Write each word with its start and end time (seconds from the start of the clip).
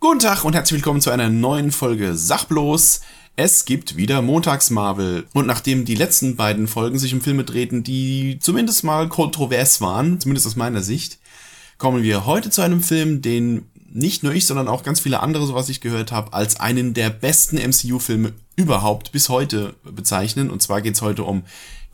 Guten 0.00 0.18
Tag 0.18 0.44
und 0.44 0.54
herzlich 0.54 0.78
willkommen 0.80 1.00
zu 1.00 1.10
einer 1.10 1.30
neuen 1.30 1.72
Folge 1.72 2.14
Sachbloß. 2.14 3.00
Es 3.34 3.64
gibt 3.64 3.96
wieder 3.96 4.20
Montagsmarvel. 4.20 5.26
Und 5.32 5.46
nachdem 5.46 5.86
die 5.86 5.94
letzten 5.94 6.36
beiden 6.36 6.68
Folgen 6.68 6.98
sich 6.98 7.14
um 7.14 7.22
Filme 7.22 7.44
drehten, 7.44 7.82
die 7.82 8.38
zumindest 8.40 8.84
mal 8.84 9.08
kontrovers 9.08 9.80
waren, 9.80 10.20
zumindest 10.20 10.46
aus 10.46 10.56
meiner 10.56 10.82
Sicht, 10.82 11.18
kommen 11.78 12.02
wir 12.02 12.26
heute 12.26 12.50
zu 12.50 12.60
einem 12.60 12.82
Film, 12.82 13.22
den 13.22 13.70
nicht 13.90 14.22
nur 14.22 14.34
ich, 14.34 14.44
sondern 14.44 14.68
auch 14.68 14.82
ganz 14.82 15.00
viele 15.00 15.20
andere, 15.20 15.46
so 15.46 15.54
was 15.54 15.70
ich 15.70 15.80
gehört 15.80 16.12
habe, 16.12 16.34
als 16.34 16.60
einen 16.60 16.92
der 16.92 17.08
besten 17.08 17.56
MCU-Filme 17.56 18.32
überhaupt 18.56 19.12
bis 19.12 19.30
heute 19.30 19.74
bezeichnen. 19.82 20.50
Und 20.50 20.60
zwar 20.60 20.82
geht 20.82 20.96
es 20.96 21.02
heute 21.02 21.24
um 21.24 21.44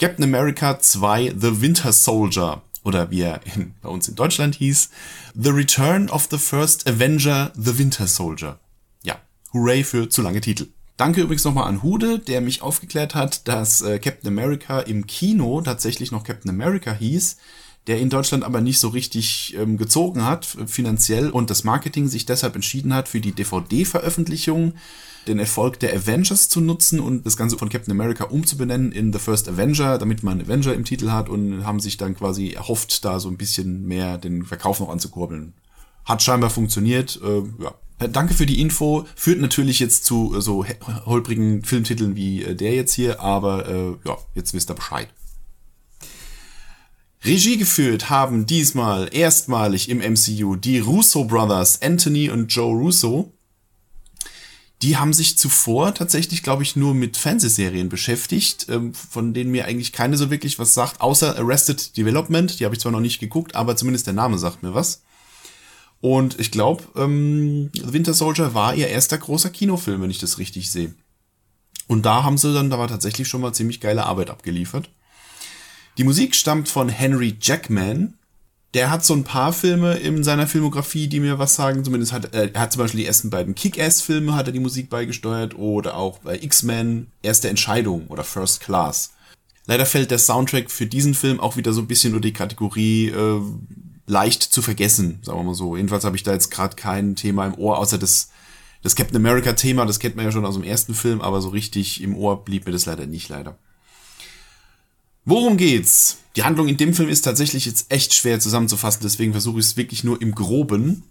Captain 0.00 0.24
America 0.24 0.80
2 0.80 1.34
The 1.38 1.60
Winter 1.60 1.92
Soldier 1.92 2.62
oder 2.86 3.10
wie 3.10 3.22
er 3.22 3.40
in, 3.54 3.74
bei 3.82 3.88
uns 3.88 4.08
in 4.08 4.14
Deutschland 4.14 4.54
hieß, 4.54 4.90
The 5.34 5.50
Return 5.50 6.08
of 6.08 6.28
the 6.30 6.38
First 6.38 6.88
Avenger, 6.88 7.52
The 7.56 7.76
Winter 7.78 8.06
Soldier. 8.06 8.60
Ja, 9.02 9.16
hooray 9.52 9.82
für 9.82 10.08
zu 10.08 10.22
lange 10.22 10.40
Titel. 10.40 10.68
Danke 10.96 11.20
übrigens 11.20 11.44
nochmal 11.44 11.68
an 11.68 11.82
Hude, 11.82 12.20
der 12.20 12.40
mich 12.40 12.62
aufgeklärt 12.62 13.14
hat, 13.14 13.48
dass 13.48 13.82
äh, 13.82 13.98
Captain 13.98 14.28
America 14.28 14.80
im 14.80 15.06
Kino 15.06 15.60
tatsächlich 15.60 16.10
noch 16.10 16.24
Captain 16.24 16.48
America 16.48 16.94
hieß, 16.94 17.36
der 17.86 17.98
in 17.98 18.10
Deutschland 18.10 18.44
aber 18.44 18.60
nicht 18.60 18.80
so 18.80 18.88
richtig 18.88 19.54
ähm, 19.58 19.76
gezogen 19.76 20.24
hat, 20.24 20.44
finanziell, 20.66 21.30
und 21.30 21.50
das 21.50 21.64
Marketing 21.64 22.08
sich 22.08 22.26
deshalb 22.26 22.54
entschieden 22.54 22.92
hat, 22.94 23.08
für 23.08 23.20
die 23.20 23.32
DVD-Veröffentlichung 23.32 24.74
den 25.26 25.38
Erfolg 25.38 25.80
der 25.80 25.94
Avengers 25.94 26.48
zu 26.48 26.60
nutzen 26.60 27.00
und 27.00 27.26
das 27.26 27.36
Ganze 27.36 27.58
von 27.58 27.68
Captain 27.68 27.92
America 27.92 28.24
umzubenennen 28.24 28.92
in 28.92 29.12
The 29.12 29.18
First 29.18 29.48
Avenger, 29.48 29.98
damit 29.98 30.22
man 30.22 30.40
Avenger 30.40 30.74
im 30.74 30.84
Titel 30.84 31.10
hat 31.10 31.28
und 31.28 31.64
haben 31.64 31.80
sich 31.80 31.96
dann 31.96 32.16
quasi 32.16 32.50
erhofft, 32.50 33.04
da 33.04 33.20
so 33.20 33.28
ein 33.28 33.36
bisschen 33.36 33.86
mehr 33.86 34.18
den 34.18 34.44
Verkauf 34.44 34.80
noch 34.80 34.88
anzukurbeln. 34.88 35.54
Hat 36.04 36.22
scheinbar 36.22 36.50
funktioniert, 36.50 37.20
äh, 37.22 37.42
ja. 37.62 37.74
Äh, 37.98 38.08
danke 38.08 38.34
für 38.34 38.46
die 38.46 38.60
Info. 38.60 39.06
Führt 39.14 39.40
natürlich 39.40 39.80
jetzt 39.80 40.04
zu 40.04 40.36
äh, 40.36 40.42
so 40.42 40.64
holprigen 41.06 41.64
Filmtiteln 41.64 42.14
wie 42.14 42.42
äh, 42.42 42.54
der 42.54 42.74
jetzt 42.74 42.92
hier, 42.92 43.20
aber 43.20 43.68
äh, 43.68 43.94
ja, 44.04 44.16
jetzt 44.34 44.54
wisst 44.54 44.70
ihr 44.70 44.74
Bescheid. 44.74 45.08
Regie 47.24 47.56
geführt 47.56 48.10
haben 48.10 48.46
diesmal 48.46 49.08
erstmalig 49.12 49.88
im 49.88 49.98
MCU 49.98 50.56
die 50.56 50.78
Russo 50.78 51.24
Brothers, 51.24 51.82
Anthony 51.82 52.30
und 52.30 52.48
Joe 52.48 52.74
Russo 52.74 53.32
die 54.82 54.96
haben 54.98 55.12
sich 55.12 55.38
zuvor 55.38 55.94
tatsächlich, 55.94 56.42
glaube 56.42 56.62
ich, 56.62 56.76
nur 56.76 56.94
mit 56.94 57.16
Fernsehserien 57.16 57.88
beschäftigt, 57.88 58.66
ähm, 58.68 58.92
von 58.92 59.32
denen 59.32 59.50
mir 59.50 59.64
eigentlich 59.64 59.92
keine 59.92 60.16
so 60.18 60.30
wirklich 60.30 60.58
was 60.58 60.74
sagt, 60.74 61.00
außer 61.00 61.36
Arrested 61.38 61.96
Development. 61.96 62.60
Die 62.60 62.64
habe 62.64 62.74
ich 62.74 62.80
zwar 62.80 62.92
noch 62.92 63.00
nicht 63.00 63.18
geguckt, 63.18 63.54
aber 63.54 63.76
zumindest 63.76 64.06
der 64.06 64.14
Name 64.14 64.38
sagt 64.38 64.62
mir 64.62 64.74
was. 64.74 65.02
Und 66.02 66.38
ich 66.38 66.50
glaube, 66.50 66.84
ähm, 66.94 67.70
Winter 67.82 68.12
Soldier 68.12 68.52
war 68.52 68.74
ihr 68.74 68.88
erster 68.88 69.16
großer 69.16 69.48
Kinofilm, 69.48 70.02
wenn 70.02 70.10
ich 70.10 70.18
das 70.18 70.38
richtig 70.38 70.70
sehe. 70.70 70.94
Und 71.86 72.04
da 72.04 72.22
haben 72.22 72.36
sie 72.36 72.52
dann, 72.52 72.68
da 72.68 72.78
war 72.78 72.88
tatsächlich 72.88 73.28
schon 73.28 73.40
mal 73.40 73.54
ziemlich 73.54 73.80
geile 73.80 74.04
Arbeit 74.04 74.28
abgeliefert. 74.28 74.90
Die 75.98 76.04
Musik 76.04 76.34
stammt 76.34 76.68
von 76.68 76.90
Henry 76.90 77.36
Jackman, 77.40 78.14
der 78.74 78.90
hat 78.90 79.02
so 79.02 79.14
ein 79.14 79.24
paar 79.24 79.54
Filme 79.54 79.94
in 79.94 80.22
seiner 80.22 80.46
Filmografie, 80.46 81.08
die 81.08 81.20
mir 81.20 81.38
was 81.38 81.54
sagen. 81.54 81.82
Zumindest 81.82 82.12
hat 82.12 82.34
äh, 82.34 82.50
er 82.52 82.60
hat 82.60 82.72
zum 82.72 82.82
Beispiel 82.82 83.00
die 83.00 83.06
ersten 83.06 83.30
beiden 83.30 83.54
Kick-Ass-Filme 83.54 84.34
hat 84.34 84.46
er 84.48 84.52
die 84.52 84.60
Musik 84.60 84.90
beigesteuert 84.90 85.56
oder 85.56 85.96
auch 85.96 86.18
bei 86.18 86.38
X-Men 86.38 87.06
Erste 87.22 87.48
Entscheidung 87.48 88.08
oder 88.08 88.24
First 88.24 88.60
Class. 88.60 89.14
Leider 89.64 89.86
fällt 89.86 90.10
der 90.10 90.18
Soundtrack 90.18 90.70
für 90.70 90.84
diesen 90.84 91.14
Film 91.14 91.40
auch 91.40 91.56
wieder 91.56 91.72
so 91.72 91.80
ein 91.80 91.86
bisschen 91.86 92.14
unter 92.14 92.28
die 92.28 92.34
Kategorie 92.34 93.08
äh, 93.08 93.40
leicht 94.06 94.42
zu 94.42 94.60
vergessen, 94.60 95.20
sagen 95.22 95.38
wir 95.38 95.44
mal 95.44 95.54
so. 95.54 95.76
Jedenfalls 95.76 96.04
habe 96.04 96.16
ich 96.16 96.22
da 96.22 96.32
jetzt 96.32 96.50
gerade 96.50 96.76
kein 96.76 97.16
Thema 97.16 97.46
im 97.46 97.54
Ohr, 97.54 97.78
außer 97.78 97.96
das, 97.96 98.30
das 98.82 98.94
Captain 98.94 99.16
America-Thema, 99.16 99.86
das 99.86 99.98
kennt 99.98 100.16
man 100.16 100.26
ja 100.26 100.32
schon 100.32 100.44
aus 100.44 100.54
dem 100.54 100.62
ersten 100.62 100.94
Film, 100.94 101.22
aber 101.22 101.40
so 101.40 101.48
richtig 101.48 102.02
im 102.02 102.14
Ohr 102.14 102.44
blieb 102.44 102.66
mir 102.66 102.72
das 102.72 102.84
leider 102.84 103.06
nicht, 103.06 103.30
leider. 103.30 103.56
Worum 105.28 105.56
geht's? 105.56 106.18
Die 106.36 106.44
Handlung 106.44 106.68
in 106.68 106.76
dem 106.76 106.94
Film 106.94 107.08
ist 107.08 107.22
tatsächlich 107.22 107.66
jetzt 107.66 107.90
echt 107.90 108.14
schwer 108.14 108.38
zusammenzufassen, 108.38 109.00
deswegen 109.02 109.32
versuche 109.32 109.58
ich 109.58 109.66
es 109.66 109.76
wirklich 109.76 110.04
nur 110.04 110.22
im 110.22 110.36
Groben. 110.36 111.02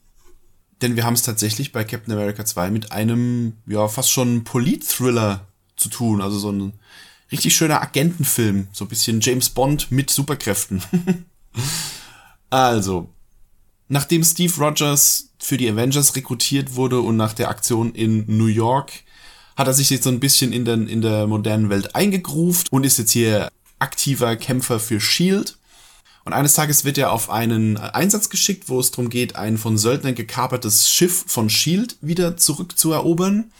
Denn 0.81 0.95
wir 0.95 1.03
haben 1.03 1.15
es 1.15 1.21
tatsächlich 1.21 1.73
bei 1.73 1.83
Captain 1.83 2.13
America 2.13 2.45
2 2.45 2.71
mit 2.71 2.93
einem, 2.93 3.53
ja, 3.67 3.89
fast 3.89 4.11
schon 4.11 4.45
Polit-Thriller 4.45 5.45
zu 5.75 5.89
tun. 5.89 6.21
Also 6.21 6.39
so 6.39 6.49
ein 6.49 6.73
richtig 7.29 7.55
schöner 7.55 7.81
Agentenfilm. 7.81 8.67
So 8.71 8.85
ein 8.85 8.87
bisschen 8.87 9.19
James 9.19 9.49
Bond 9.49 9.91
mit 9.91 10.09
Superkräften. 10.09 10.81
also, 12.49 13.09
nachdem 13.89 14.23
Steve 14.23 14.53
Rogers 14.57 15.31
für 15.39 15.57
die 15.57 15.69
Avengers 15.69 16.15
rekrutiert 16.15 16.75
wurde 16.75 17.01
und 17.01 17.17
nach 17.17 17.33
der 17.33 17.49
Aktion 17.49 17.93
in 17.93 18.23
New 18.27 18.47
York, 18.47 18.91
hat 19.57 19.67
er 19.67 19.73
sich 19.73 19.89
jetzt 19.89 20.05
so 20.05 20.09
ein 20.09 20.21
bisschen 20.21 20.53
in, 20.53 20.63
den, 20.63 20.87
in 20.87 21.01
der 21.01 21.27
modernen 21.27 21.69
Welt 21.69 21.95
eingegruft 21.95 22.71
und 22.71 22.85
ist 22.85 22.97
jetzt 22.97 23.11
hier 23.11 23.49
aktiver 23.85 24.35
Kämpfer 24.35 24.79
für 24.79 24.99
Shield. 24.99 25.57
Und 26.23 26.33
eines 26.33 26.53
Tages 26.53 26.85
wird 26.85 26.97
er 26.97 27.11
auf 27.11 27.29
einen 27.29 27.77
Einsatz 27.77 28.31
geschickt, 28.31 28.67
wo 28.67 28.79
es 28.79 28.89
darum 28.89 29.11
geht, 29.11 29.35
ein 29.35 29.59
von 29.59 29.77
Söldnern 29.77 30.15
gekapertes 30.15 30.89
Schiff 30.89 31.25
von 31.27 31.51
Shield 31.51 31.97
wieder 32.01 32.35
zurückzuerobern. 32.35 33.51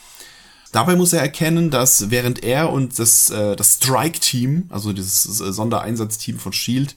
Dabei 0.72 0.96
muss 0.96 1.14
er 1.14 1.22
erkennen, 1.22 1.70
dass 1.70 2.10
während 2.10 2.44
er 2.44 2.72
und 2.72 2.98
das, 2.98 3.30
äh, 3.30 3.56
das 3.56 3.76
Strike-Team, 3.76 4.66
also 4.70 4.94
dieses 4.94 5.40
äh, 5.40 5.54
Sondereinsatzteam 5.54 6.40
von 6.40 6.54
Shield, 6.54 6.96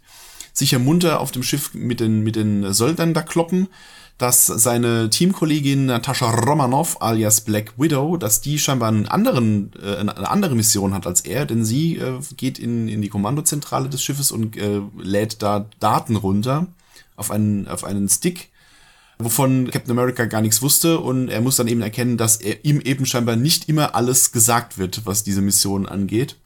sicher 0.55 0.79
munter 0.79 1.21
auf 1.21 1.33
dem 1.33 1.43
Schiff 1.43 1.75
mit 1.75 2.01
den, 2.01 2.23
mit 2.23 2.35
den 2.35 2.73
Söldnern 2.73 3.13
da 3.13 3.21
kloppen, 3.21 3.69
dass 4.19 4.47
seine 4.47 5.11
Teamkollegin 5.11 5.87
Natascha 5.87 6.31
Romanov 6.31 7.01
alias 7.01 7.41
Black 7.41 7.75
Widow, 7.79 8.17
dass 8.17 8.41
die 8.41 8.59
scheinbar 8.59 8.89
einen 8.89 9.07
anderen, 9.07 9.71
äh, 9.81 9.97
eine 9.97 10.29
andere 10.29 10.57
Mission 10.57 10.93
hat 10.93 11.07
als 11.07 11.21
er, 11.21 11.47
denn 11.47 11.65
sie 11.65 11.97
äh, 11.97 12.19
geht 12.37 12.59
in, 12.59 12.89
in 12.89 13.01
die 13.01 13.09
Kommandozentrale 13.09 13.89
des 13.89 14.03
Schiffes 14.03 14.33
und 14.33 14.57
äh, 14.57 14.81
lädt 14.99 15.41
da 15.41 15.67
Daten 15.79 16.17
runter 16.17 16.67
auf 17.15 17.31
einen, 17.31 17.69
auf 17.69 17.85
einen 17.85 18.09
Stick, 18.09 18.51
wovon 19.21 19.71
Captain 19.71 19.93
America 19.93 20.25
gar 20.25 20.41
nichts 20.41 20.63
wusste 20.63 20.99
und 20.99 21.29
er 21.29 21.41
muss 21.41 21.57
dann 21.57 21.69
eben 21.69 21.83
erkennen, 21.83 22.17
dass 22.17 22.39
er, 22.39 22.65
ihm 22.65 22.81
eben 22.81 23.07
scheinbar 23.07 23.37
nicht 23.37 23.69
immer 23.69 23.95
alles 23.95 24.33
gesagt 24.33 24.79
wird, 24.79 25.07
was 25.07 25.23
diese 25.23 25.43
Mission 25.43 25.87
angeht. 25.87 26.37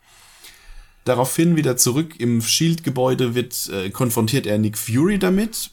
Daraufhin 1.04 1.56
wieder 1.56 1.78
zurück 1.78 2.20
im 2.20 2.42
Shield-Gebäude 2.42 3.34
wird 3.34 3.70
äh, 3.70 3.88
konfrontiert 3.88 4.46
er 4.46 4.58
Nick 4.58 4.76
Fury 4.76 5.18
damit 5.18 5.70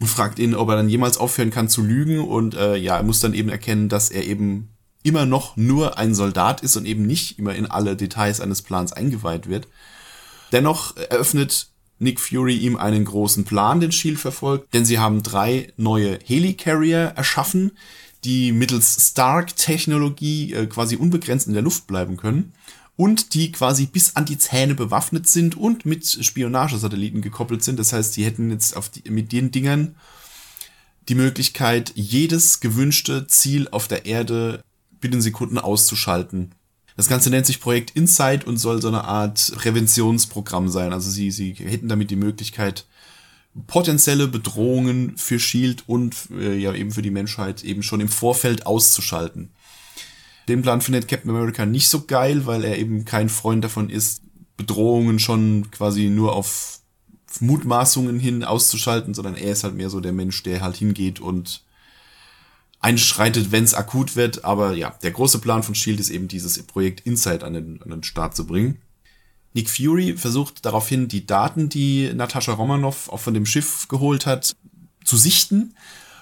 und 0.00 0.08
fragt 0.08 0.38
ihn, 0.38 0.54
ob 0.54 0.68
er 0.70 0.76
dann 0.76 0.88
jemals 0.88 1.18
aufhören 1.18 1.50
kann 1.50 1.68
zu 1.68 1.82
lügen. 1.82 2.20
Und 2.20 2.54
äh, 2.54 2.76
ja, 2.76 2.96
er 2.96 3.02
muss 3.02 3.20
dann 3.20 3.34
eben 3.34 3.50
erkennen, 3.50 3.88
dass 3.88 4.10
er 4.10 4.24
eben 4.24 4.70
immer 5.02 5.26
noch 5.26 5.56
nur 5.56 5.98
ein 5.98 6.14
Soldat 6.14 6.62
ist 6.62 6.76
und 6.76 6.86
eben 6.86 7.06
nicht 7.06 7.38
immer 7.38 7.54
in 7.54 7.66
alle 7.66 7.96
Details 7.96 8.40
eines 8.40 8.62
Plans 8.62 8.92
eingeweiht 8.92 9.48
wird. 9.48 9.68
Dennoch 10.52 10.96
eröffnet 10.96 11.68
Nick 11.98 12.18
Fury 12.18 12.56
ihm 12.56 12.76
einen 12.76 13.04
großen 13.04 13.44
Plan, 13.44 13.80
den 13.80 13.92
Shield 13.92 14.18
verfolgt, 14.18 14.72
denn 14.72 14.86
sie 14.86 14.98
haben 14.98 15.22
drei 15.22 15.72
neue 15.76 16.18
Helicarrier 16.24 17.12
erschaffen, 17.16 17.72
die 18.24 18.52
mittels 18.52 19.10
Stark-Technologie 19.10 20.54
äh, 20.54 20.66
quasi 20.66 20.96
unbegrenzt 20.96 21.46
in 21.46 21.54
der 21.54 21.62
Luft 21.62 21.86
bleiben 21.86 22.16
können 22.16 22.52
und 22.96 23.34
die 23.34 23.52
quasi 23.52 23.86
bis 23.86 24.16
an 24.16 24.26
die 24.26 24.38
Zähne 24.38 24.74
bewaffnet 24.74 25.26
sind 25.26 25.56
und 25.56 25.86
mit 25.86 26.06
Spionagesatelliten 26.06 27.22
gekoppelt 27.22 27.62
sind. 27.64 27.78
Das 27.78 27.92
heißt, 27.92 28.16
die 28.16 28.24
hätten 28.24 28.50
jetzt 28.50 28.76
auf 28.76 28.88
die, 28.88 29.10
mit 29.10 29.32
den 29.32 29.50
Dingern 29.50 29.94
die 31.08 31.14
Möglichkeit, 31.14 31.92
jedes 31.94 32.60
gewünschte 32.60 33.26
Ziel 33.26 33.68
auf 33.70 33.88
der 33.88 34.06
Erde 34.06 34.62
binnen 35.00 35.22
Sekunden 35.22 35.58
auszuschalten. 35.58 36.54
Das 36.96 37.08
Ganze 37.08 37.30
nennt 37.30 37.46
sich 37.46 37.60
Projekt 37.60 37.96
Insight 37.96 38.46
und 38.46 38.58
soll 38.58 38.82
so 38.82 38.88
eine 38.88 39.04
Art 39.04 39.52
Präventionsprogramm 39.56 40.68
sein. 40.68 40.92
Also 40.92 41.10
sie, 41.10 41.30
sie 41.30 41.54
hätten 41.54 41.88
damit 41.88 42.10
die 42.10 42.16
Möglichkeit, 42.16 42.86
potenzielle 43.66 44.28
Bedrohungen 44.28 45.16
für 45.16 45.38
Shield 45.38 45.84
und 45.88 46.14
äh, 46.30 46.56
ja 46.56 46.74
eben 46.74 46.92
für 46.92 47.02
die 47.02 47.10
Menschheit 47.10 47.64
eben 47.64 47.82
schon 47.82 48.00
im 48.00 48.08
Vorfeld 48.08 48.66
auszuschalten. 48.66 49.50
Den 50.50 50.62
Plan 50.62 50.80
findet 50.80 51.06
Captain 51.06 51.30
America 51.30 51.64
nicht 51.64 51.88
so 51.88 52.06
geil, 52.06 52.44
weil 52.44 52.64
er 52.64 52.76
eben 52.76 53.04
kein 53.04 53.28
Freund 53.28 53.62
davon 53.62 53.88
ist, 53.88 54.20
Bedrohungen 54.56 55.20
schon 55.20 55.70
quasi 55.70 56.08
nur 56.08 56.34
auf 56.34 56.80
Mutmaßungen 57.38 58.18
hin 58.18 58.42
auszuschalten, 58.42 59.14
sondern 59.14 59.36
er 59.36 59.52
ist 59.52 59.62
halt 59.62 59.76
mehr 59.76 59.90
so 59.90 60.00
der 60.00 60.12
Mensch, 60.12 60.42
der 60.42 60.60
halt 60.60 60.76
hingeht 60.76 61.20
und 61.20 61.62
einschreitet, 62.80 63.52
wenn 63.52 63.62
es 63.62 63.74
akut 63.74 64.16
wird. 64.16 64.44
Aber 64.44 64.72
ja, 64.74 64.90
der 65.04 65.12
große 65.12 65.38
Plan 65.38 65.62
von 65.62 65.76
Shield 65.76 66.00
ist 66.00 66.10
eben 66.10 66.26
dieses 66.26 66.60
Projekt 66.64 67.06
Insight 67.06 67.44
an 67.44 67.54
den, 67.54 67.80
an 67.82 67.90
den 67.90 68.02
Start 68.02 68.34
zu 68.34 68.44
bringen. 68.44 68.78
Nick 69.54 69.70
Fury 69.70 70.16
versucht 70.16 70.64
daraufhin 70.64 71.06
die 71.06 71.26
Daten, 71.26 71.68
die 71.68 72.12
Natascha 72.12 72.54
Romanoff 72.54 73.08
auch 73.08 73.20
von 73.20 73.34
dem 73.34 73.46
Schiff 73.46 73.86
geholt 73.86 74.26
hat, 74.26 74.56
zu 75.04 75.16
sichten 75.16 75.74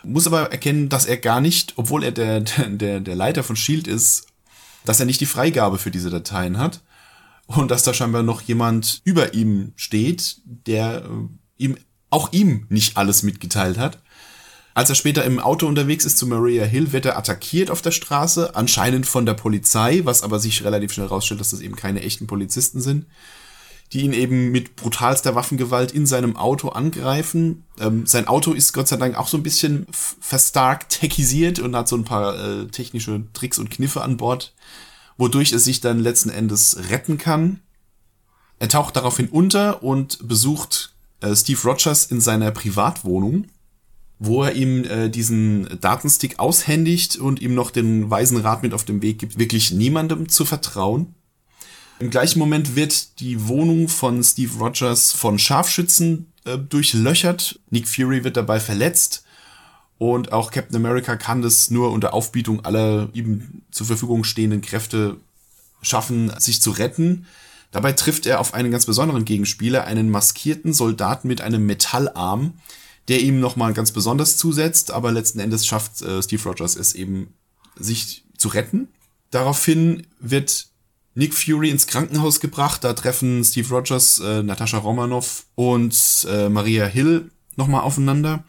muss 0.03 0.27
aber 0.27 0.51
erkennen, 0.51 0.89
dass 0.89 1.07
er 1.07 1.17
gar 1.17 1.41
nicht, 1.41 1.75
obwohl 1.77 2.05
er 2.05 2.13
der, 2.13 2.41
der, 2.41 3.01
der 3.01 3.17
Leiter 3.17 3.43
von 3.43 3.57
Shield 3.57 3.87
ist, 3.87 4.27
dass 4.85 5.01
er 5.01 5.07
nicht 5.07 5.21
die 5.21 5.27
Freigabe 5.27 5.79
für 5.79 5.91
diese 5.91 6.11
Dateien 6.11 6.59
hat 6.59 6.81
und 7.47 7.71
dass 7.71 7.83
da 7.83 7.95
scheinbar 7.95 8.23
noch 8.23 8.41
jemand 8.43 9.01
über 9.05 9.35
ihm 9.35 9.73
steht, 9.77 10.37
der 10.45 11.05
äh, 11.05 11.63
ihm 11.63 11.77
auch 12.11 12.33
ihm 12.33 12.67
nicht 12.69 12.97
alles 12.97 13.23
mitgeteilt 13.23 13.79
hat. 13.79 13.99
Als 14.75 14.91
er 14.91 14.95
später 14.95 15.25
im 15.25 15.41
Auto 15.41 15.67
unterwegs 15.67 16.05
ist 16.05 16.19
zu 16.19 16.27
Maria 16.27 16.65
Hill, 16.65 16.93
wird 16.93 17.05
er 17.05 17.19
attackiert 17.19 17.71
auf 17.71 17.83
der 17.83 17.91
Straße, 17.91 18.55
anscheinend 18.55 19.07
von 19.07 19.27
der 19.27 19.35
Polizei, 19.35 20.03
was 20.05 20.23
aber 20.23 20.39
sich 20.39 20.63
relativ 20.63 20.93
schnell 20.93 21.09
herausstellt, 21.09 21.41
dass 21.41 21.51
das 21.51 21.61
eben 21.61 21.75
keine 21.75 22.03
echten 22.03 22.27
Polizisten 22.27 22.81
sind, 22.81 23.07
die 23.93 24.03
ihn 24.03 24.13
eben 24.13 24.51
mit 24.51 24.77
brutalster 24.77 25.35
Waffengewalt 25.35 25.93
in 25.93 26.07
seinem 26.07 26.37
Auto 26.37 26.69
angreifen. 26.69 27.65
Ähm, 27.81 28.07
sein 28.07 28.29
Auto 28.29 28.53
ist 28.53 28.73
Gott 28.73 28.89
sei 28.89 28.97
Dank 28.97 29.17
auch 29.17 29.29
so 29.29 29.39
ein 29.39 29.43
bisschen 29.43 29.87
verstarkt 29.91 31.01
techisiert 31.01 31.59
und 31.59 31.75
hat 31.75 31.89
so 31.89 31.97
ein 31.97 32.05
paar 32.05 32.39
äh, 32.39 32.67
technische 32.67 33.23
Tricks 33.33 33.59
und 33.59 33.71
Kniffe 33.71 34.03
an 34.03 34.19
Bord, 34.19 34.55
wodurch 35.17 35.53
es 35.53 35.65
sich 35.65 35.81
dann 35.81 36.01
letzten 36.01 36.29
Endes 36.29 36.91
retten 36.91 37.17
kann. 37.17 37.61
Er 38.59 38.69
taucht 38.69 38.97
daraufhin 38.97 39.29
unter 39.29 39.83
und 39.83 40.27
besucht 40.27 40.93
äh, 41.21 41.35
Steve 41.35 41.61
Rogers 41.65 42.07
in 42.07 42.21
seiner 42.21 42.51
Privatwohnung, 42.51 43.47
wo 44.19 44.43
er 44.43 44.53
ihm 44.53 44.85
äh, 44.85 45.09
diesen 45.09 45.81
Datenstick 45.81 46.39
aushändigt 46.39 47.17
und 47.17 47.41
ihm 47.41 47.55
noch 47.55 47.71
den 47.71 48.11
weisen 48.11 48.39
Rat 48.39 48.63
mit 48.63 48.75
auf 48.75 48.85
den 48.85 49.01
Weg 49.01 49.19
gibt, 49.19 49.39
wirklich 49.39 49.71
niemandem 49.71 50.29
zu 50.29 50.45
vertrauen. 50.45 51.15
Im 52.01 52.11
gleichen 52.11 52.39
Moment 52.39 52.77
wird 52.77 53.19
die 53.19 53.49
Wohnung 53.49 53.89
von 53.89 54.23
Steve 54.23 54.57
Rogers 54.59 55.13
von 55.13 55.39
Scharfschützen 55.39 56.27
äh, 56.45 56.57
durchlöchert. 56.57 57.59
Nick 57.71 57.89
Fury 57.89 58.23
wird 58.23 58.37
dabei 58.37 58.61
verletzt. 58.61 59.25
Und 59.99 60.31
auch 60.33 60.53
Captain 60.53 60.77
America 60.77 61.17
kann 61.17 61.43
das 61.43 61.71
nur 61.71 61.91
unter 61.91 62.15
Aufbietung 62.15 62.65
aller 62.65 63.09
ihm 63.15 63.63
zur 63.73 63.87
Verfügung 63.87 64.23
stehenden 64.23 64.61
Kräfte 64.61 65.17
schaffen, 65.83 66.33
sich 66.39 66.63
zu 66.63 66.71
retten. 66.71 67.27
Dabei 67.73 67.93
trifft 67.93 68.27
er 68.27 68.39
auf 68.39 68.55
einen 68.55 68.71
ganz 68.71 68.87
besonderen 68.87 69.25
Gegenspieler, 69.25 69.85
einen 69.85 70.09
maskierten 70.09 70.73
Soldaten 70.73 71.27
mit 71.27 71.41
einem 71.41 71.67
Metallarm, 71.67 72.55
der 73.09 73.21
ihm 73.21 73.41
nochmal 73.41 73.75
ganz 73.75 73.91
besonders 73.91 74.37
zusetzt, 74.37 74.93
aber 74.93 75.11
letzten 75.11 75.41
Endes 75.41 75.67
schafft 75.67 76.01
äh, 76.03 76.23
Steve 76.23 76.45
Rogers 76.45 76.77
es 76.77 76.95
eben, 76.95 77.35
sich 77.75 78.25
zu 78.37 78.49
retten. 78.49 78.89
Daraufhin 79.31 80.07
wird 80.21 80.69
Nick 81.15 81.35
Fury 81.35 81.71
ins 81.71 81.87
Krankenhaus 81.87 82.41
gebracht, 82.41 82.85
da 82.85 82.93
treffen 82.93 83.43
Steve 83.45 83.69
Rogers, 83.69 84.21
äh, 84.21 84.43
Natascha 84.43 84.79
Romanoff 84.79 85.47
und 85.55 86.27
äh, 86.31 86.49
Maria 86.49 86.87
Hill 86.87 87.31
nochmal 87.57 87.83
aufeinander. 87.83 88.45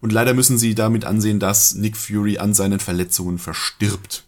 Und 0.00 0.12
leider 0.12 0.34
müssen 0.34 0.58
sie 0.58 0.74
damit 0.74 1.04
ansehen, 1.04 1.40
dass 1.40 1.74
Nick 1.74 1.96
Fury 1.96 2.38
an 2.38 2.54
seinen 2.54 2.78
Verletzungen 2.78 3.38
verstirbt. 3.38 4.24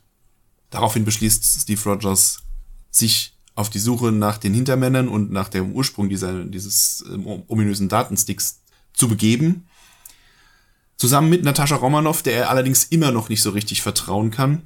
Daraufhin 0.70 1.04
beschließt 1.04 1.44
Steve 1.62 1.80
Rogers, 1.84 2.42
sich 2.90 3.34
auf 3.54 3.70
die 3.70 3.78
Suche 3.78 4.12
nach 4.12 4.38
den 4.38 4.54
Hintermännern 4.54 5.08
und 5.08 5.30
nach 5.30 5.48
dem 5.48 5.72
Ursprung 5.72 6.08
dieser, 6.08 6.44
dieses 6.44 7.04
äh, 7.08 7.42
ominösen 7.48 7.88
Datensticks 7.88 8.60
zu 8.92 9.08
begeben. 9.08 9.66
Zusammen 10.96 11.30
mit 11.30 11.44
Natascha 11.44 11.76
Romanoff, 11.76 12.22
der 12.22 12.34
er 12.34 12.50
allerdings 12.50 12.84
immer 12.84 13.12
noch 13.12 13.28
nicht 13.28 13.42
so 13.42 13.50
richtig 13.50 13.82
vertrauen 13.82 14.30
kann. 14.30 14.62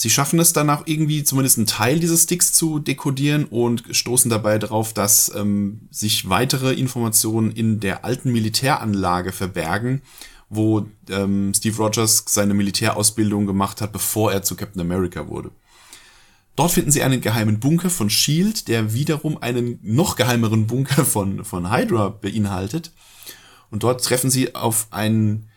Sie 0.00 0.08
schaffen 0.08 0.40
es 0.40 0.54
dann 0.54 0.70
auch 0.70 0.84
irgendwie 0.86 1.24
zumindest 1.24 1.58
einen 1.58 1.66
Teil 1.66 2.00
dieses 2.00 2.22
Sticks 2.22 2.54
zu 2.54 2.78
dekodieren 2.78 3.44
und 3.44 3.84
stoßen 3.90 4.30
dabei 4.30 4.58
darauf, 4.58 4.94
dass 4.94 5.30
ähm, 5.36 5.88
sich 5.90 6.26
weitere 6.30 6.72
Informationen 6.72 7.50
in 7.50 7.80
der 7.80 8.02
alten 8.02 8.32
Militäranlage 8.32 9.30
verbergen, 9.30 10.00
wo 10.48 10.86
ähm, 11.10 11.52
Steve 11.54 11.76
Rogers 11.76 12.24
seine 12.26 12.54
Militärausbildung 12.54 13.44
gemacht 13.44 13.82
hat, 13.82 13.92
bevor 13.92 14.32
er 14.32 14.42
zu 14.42 14.56
Captain 14.56 14.80
America 14.80 15.28
wurde. 15.28 15.50
Dort 16.56 16.72
finden 16.72 16.92
sie 16.92 17.02
einen 17.02 17.20
geheimen 17.20 17.60
Bunker 17.60 17.90
von 17.90 18.08
Shield, 18.08 18.68
der 18.68 18.94
wiederum 18.94 19.36
einen 19.42 19.80
noch 19.82 20.16
geheimeren 20.16 20.66
Bunker 20.66 21.04
von, 21.04 21.44
von 21.44 21.70
Hydra 21.70 22.08
beinhaltet. 22.08 22.90
Und 23.70 23.82
dort 23.82 24.02
treffen 24.02 24.30
sie 24.30 24.54
auf 24.54 24.86
ein 24.92 25.49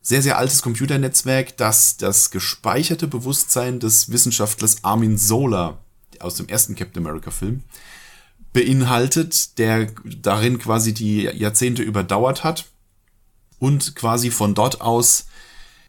sehr, 0.00 0.22
sehr 0.22 0.38
altes 0.38 0.62
Computernetzwerk, 0.62 1.56
das 1.56 1.96
das 1.96 2.30
gespeicherte 2.30 3.06
Bewusstsein 3.06 3.80
des 3.80 4.10
Wissenschaftlers 4.10 4.84
Armin 4.84 5.18
Zola 5.18 5.78
aus 6.20 6.36
dem 6.36 6.48
ersten 6.48 6.74
Captain 6.74 7.04
America 7.04 7.30
Film 7.30 7.62
beinhaltet, 8.52 9.58
der 9.58 9.88
darin 10.04 10.58
quasi 10.58 10.94
die 10.94 11.22
Jahrzehnte 11.22 11.82
überdauert 11.82 12.44
hat 12.44 12.66
und 13.58 13.94
quasi 13.94 14.30
von 14.30 14.54
dort 14.54 14.80
aus 14.80 15.26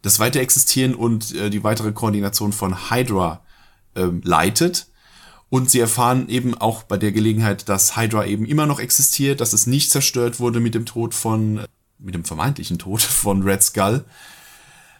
das 0.02 0.18
weiter 0.18 0.40
existieren 0.40 0.94
und 0.94 1.34
äh, 1.34 1.50
die 1.50 1.64
weitere 1.64 1.92
Koordination 1.92 2.52
von 2.52 2.90
Hydra 2.90 3.42
ähm, 3.94 4.20
leitet. 4.24 4.86
Und 5.50 5.68
sie 5.68 5.80
erfahren 5.80 6.28
eben 6.28 6.54
auch 6.54 6.84
bei 6.84 6.96
der 6.96 7.10
Gelegenheit, 7.10 7.68
dass 7.68 7.96
Hydra 7.96 8.24
eben 8.24 8.46
immer 8.46 8.66
noch 8.66 8.78
existiert, 8.78 9.40
dass 9.40 9.52
es 9.52 9.66
nicht 9.66 9.90
zerstört 9.90 10.38
wurde 10.38 10.60
mit 10.60 10.74
dem 10.74 10.86
Tod 10.86 11.12
von, 11.12 11.64
mit 12.00 12.14
dem 12.14 12.24
vermeintlichen 12.24 12.78
Tod 12.78 13.02
von 13.02 13.42
Red 13.42 13.62
Skull, 13.62 14.04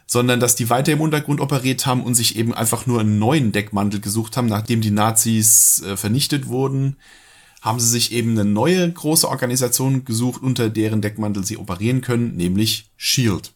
sondern 0.05 0.39
dass 0.39 0.55
die 0.55 0.69
weiter 0.69 0.91
im 0.91 1.01
Untergrund 1.01 1.39
operiert 1.39 1.85
haben 1.85 2.03
und 2.03 2.15
sich 2.15 2.35
eben 2.35 2.53
einfach 2.53 2.85
nur 2.85 2.99
einen 2.99 3.17
neuen 3.19 3.51
Deckmantel 3.51 4.01
gesucht 4.01 4.35
haben, 4.35 4.47
nachdem 4.47 4.81
die 4.81 4.91
Nazis 4.91 5.81
äh, 5.83 5.95
vernichtet 5.95 6.47
wurden, 6.47 6.97
haben 7.61 7.79
sie 7.79 7.87
sich 7.87 8.11
eben 8.11 8.31
eine 8.31 8.43
neue 8.43 8.91
große 8.91 9.29
Organisation 9.29 10.03
gesucht, 10.03 10.41
unter 10.41 10.69
deren 10.69 11.01
Deckmantel 11.01 11.45
sie 11.45 11.57
operieren 11.57 12.01
können, 12.01 12.35
nämlich 12.35 12.89
Shield. 12.97 13.53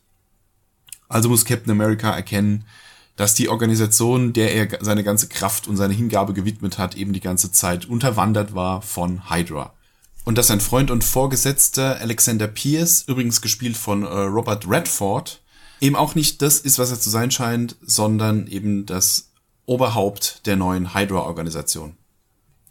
Also 1.09 1.29
muss 1.29 1.45
Captain 1.45 1.71
America 1.71 2.11
erkennen, 2.11 2.65
dass 3.15 3.33
die 3.33 3.49
Organisation, 3.49 4.33
der 4.33 4.53
er 4.53 4.83
seine 4.83 5.03
ganze 5.03 5.27
Kraft 5.27 5.67
und 5.67 5.77
seine 5.77 5.93
Hingabe 5.93 6.33
gewidmet 6.33 6.77
hat, 6.77 6.95
eben 6.95 7.13
die 7.13 7.21
ganze 7.21 7.51
Zeit 7.51 7.85
unterwandert 7.85 8.53
war 8.55 8.81
von 8.81 9.29
Hydra. 9.29 9.74
Und 10.25 10.39
dass 10.39 10.47
sein 10.47 10.59
Freund 10.59 10.89
und 10.89 11.03
Vorgesetzter 11.03 12.01
Alexander 12.01 12.47
Pierce, 12.47 13.05
übrigens 13.07 13.41
gespielt 13.41 13.77
von 13.77 14.03
äh, 14.03 14.07
Robert 14.07 14.67
Redford, 14.67 15.41
eben 15.79 15.95
auch 15.95 16.15
nicht 16.15 16.41
das 16.41 16.59
ist, 16.59 16.79
was 16.79 16.89
er 16.89 16.99
zu 16.99 17.11
sein 17.11 17.29
scheint, 17.29 17.75
sondern 17.81 18.47
eben 18.47 18.87
das 18.87 19.29
Oberhaupt 19.67 20.45
der 20.47 20.55
neuen 20.55 20.95
Hydra-Organisation. 20.95 21.95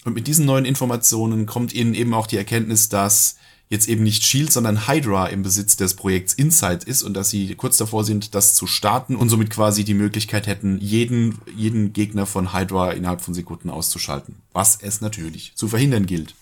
Und 0.05 0.15
mit 0.15 0.27
diesen 0.27 0.45
neuen 0.45 0.65
Informationen 0.65 1.47
kommt 1.47 1.73
ihnen 1.73 1.95
eben 1.95 2.13
auch 2.13 2.27
die 2.27 2.37
Erkenntnis, 2.37 2.89
dass 2.89 3.37
jetzt 3.69 3.89
eben 3.89 4.03
nicht 4.03 4.25
Shield, 4.25 4.53
sondern 4.53 4.87
Hydra 4.87 5.29
im 5.29 5.43
Besitz 5.43 5.77
des 5.77 5.95
Projekts 5.95 6.35
Insight 6.35 6.85
ist 6.85 7.03
und 7.03 7.15
dass 7.15 7.31
sie 7.31 7.55
kurz 7.55 7.77
davor 7.77 8.05
sind, 8.05 8.35
das 8.35 8.55
zu 8.55 8.67
starten 8.67 9.17
und 9.17 9.29
somit 9.29 9.51
quasi 9.51 9.85
die 9.85 9.95
Möglichkeit 9.95 10.47
hätten, 10.47 10.79
jeden, 10.81 11.41
jeden 11.57 11.93
Gegner 11.93 12.27
von 12.27 12.53
Hydra 12.53 12.93
innerhalb 12.93 13.23
von 13.23 13.33
Sekunden 13.33 13.71
auszuschalten. 13.71 14.37
Was 14.53 14.79
es 14.81 15.01
natürlich 15.01 15.53
zu 15.55 15.69
verhindern 15.69 16.07
gilt. 16.07 16.35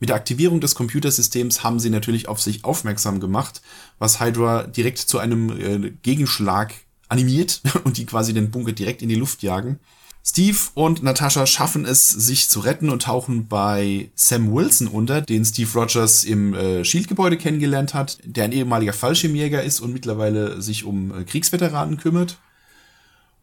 Mit 0.00 0.08
der 0.08 0.16
Aktivierung 0.16 0.60
des 0.60 0.74
Computersystems 0.74 1.62
haben 1.62 1.78
sie 1.78 1.90
natürlich 1.90 2.26
auf 2.26 2.40
sich 2.40 2.64
aufmerksam 2.64 3.20
gemacht, 3.20 3.60
was 3.98 4.18
Hydra 4.18 4.64
direkt 4.64 4.98
zu 4.98 5.18
einem 5.18 5.50
äh, 5.50 5.90
Gegenschlag 6.02 6.72
animiert 7.08 7.60
und 7.84 7.98
die 7.98 8.06
quasi 8.06 8.32
den 8.32 8.50
Bunker 8.50 8.72
direkt 8.72 9.02
in 9.02 9.10
die 9.10 9.14
Luft 9.14 9.42
jagen. 9.42 9.78
Steve 10.22 10.58
und 10.74 11.02
Natascha 11.02 11.46
schaffen 11.46 11.84
es, 11.84 12.08
sich 12.08 12.48
zu 12.48 12.60
retten 12.60 12.90
und 12.90 13.02
tauchen 13.02 13.48
bei 13.48 14.10
Sam 14.14 14.52
Wilson 14.52 14.86
unter, 14.86 15.22
den 15.22 15.44
Steve 15.44 15.70
Rogers 15.74 16.24
im 16.24 16.54
äh, 16.54 16.84
Shield-Gebäude 16.84 17.36
kennengelernt 17.38 17.94
hat, 17.94 18.18
der 18.24 18.44
ein 18.44 18.52
ehemaliger 18.52 18.92
Fallschirmjäger 18.92 19.62
ist 19.62 19.80
und 19.80 19.92
mittlerweile 19.92 20.60
sich 20.60 20.84
um 20.84 21.12
äh, 21.14 21.24
Kriegsveteranen 21.24 21.96
kümmert. 21.96 22.38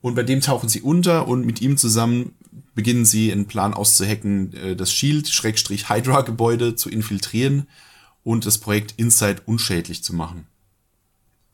Und 0.02 0.16
bei 0.16 0.24
dem 0.24 0.42
tauchen 0.42 0.70
sie 0.70 0.82
unter 0.82 1.28
und 1.28 1.46
mit 1.46 1.62
ihm 1.62 1.78
zusammen 1.78 2.36
beginnen 2.76 3.06
sie 3.06 3.32
einen 3.32 3.48
Plan 3.48 3.74
auszuhacken, 3.74 4.54
äh, 4.54 4.76
das 4.76 4.92
Shield-Hydra-Gebäude 4.94 6.76
zu 6.76 6.90
infiltrieren 6.90 7.68
und 8.24 8.46
das 8.46 8.58
Projekt 8.58 8.94
Inside 8.98 9.42
unschädlich 9.46 10.04
zu 10.04 10.14
machen. 10.16 10.48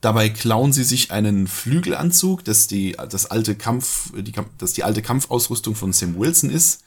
Dabei 0.00 0.28
klauen 0.28 0.72
sie 0.72 0.84
sich 0.84 1.12
einen 1.12 1.46
Flügelanzug, 1.46 2.44
das 2.44 2.66
die, 2.66 2.96
das 3.08 3.24
alte 3.26 3.54
Kampf, 3.54 4.12
die, 4.14 4.32
das 4.58 4.74
die 4.74 4.84
alte 4.84 5.00
Kampfausrüstung 5.00 5.74
von 5.74 5.94
Sam 5.94 6.18
Wilson 6.18 6.50
ist, 6.50 6.84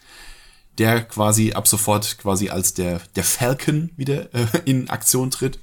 der 0.78 1.04
quasi 1.04 1.54
ab 1.54 1.68
sofort 1.68 2.20
quasi 2.20 2.50
als 2.50 2.76
der, 2.76 3.02
der 3.16 3.24
Falcon 3.24 3.90
wieder 3.98 4.32
äh, 4.36 4.46
in 4.66 4.90
Aktion 4.90 5.32
tritt. 5.32 5.58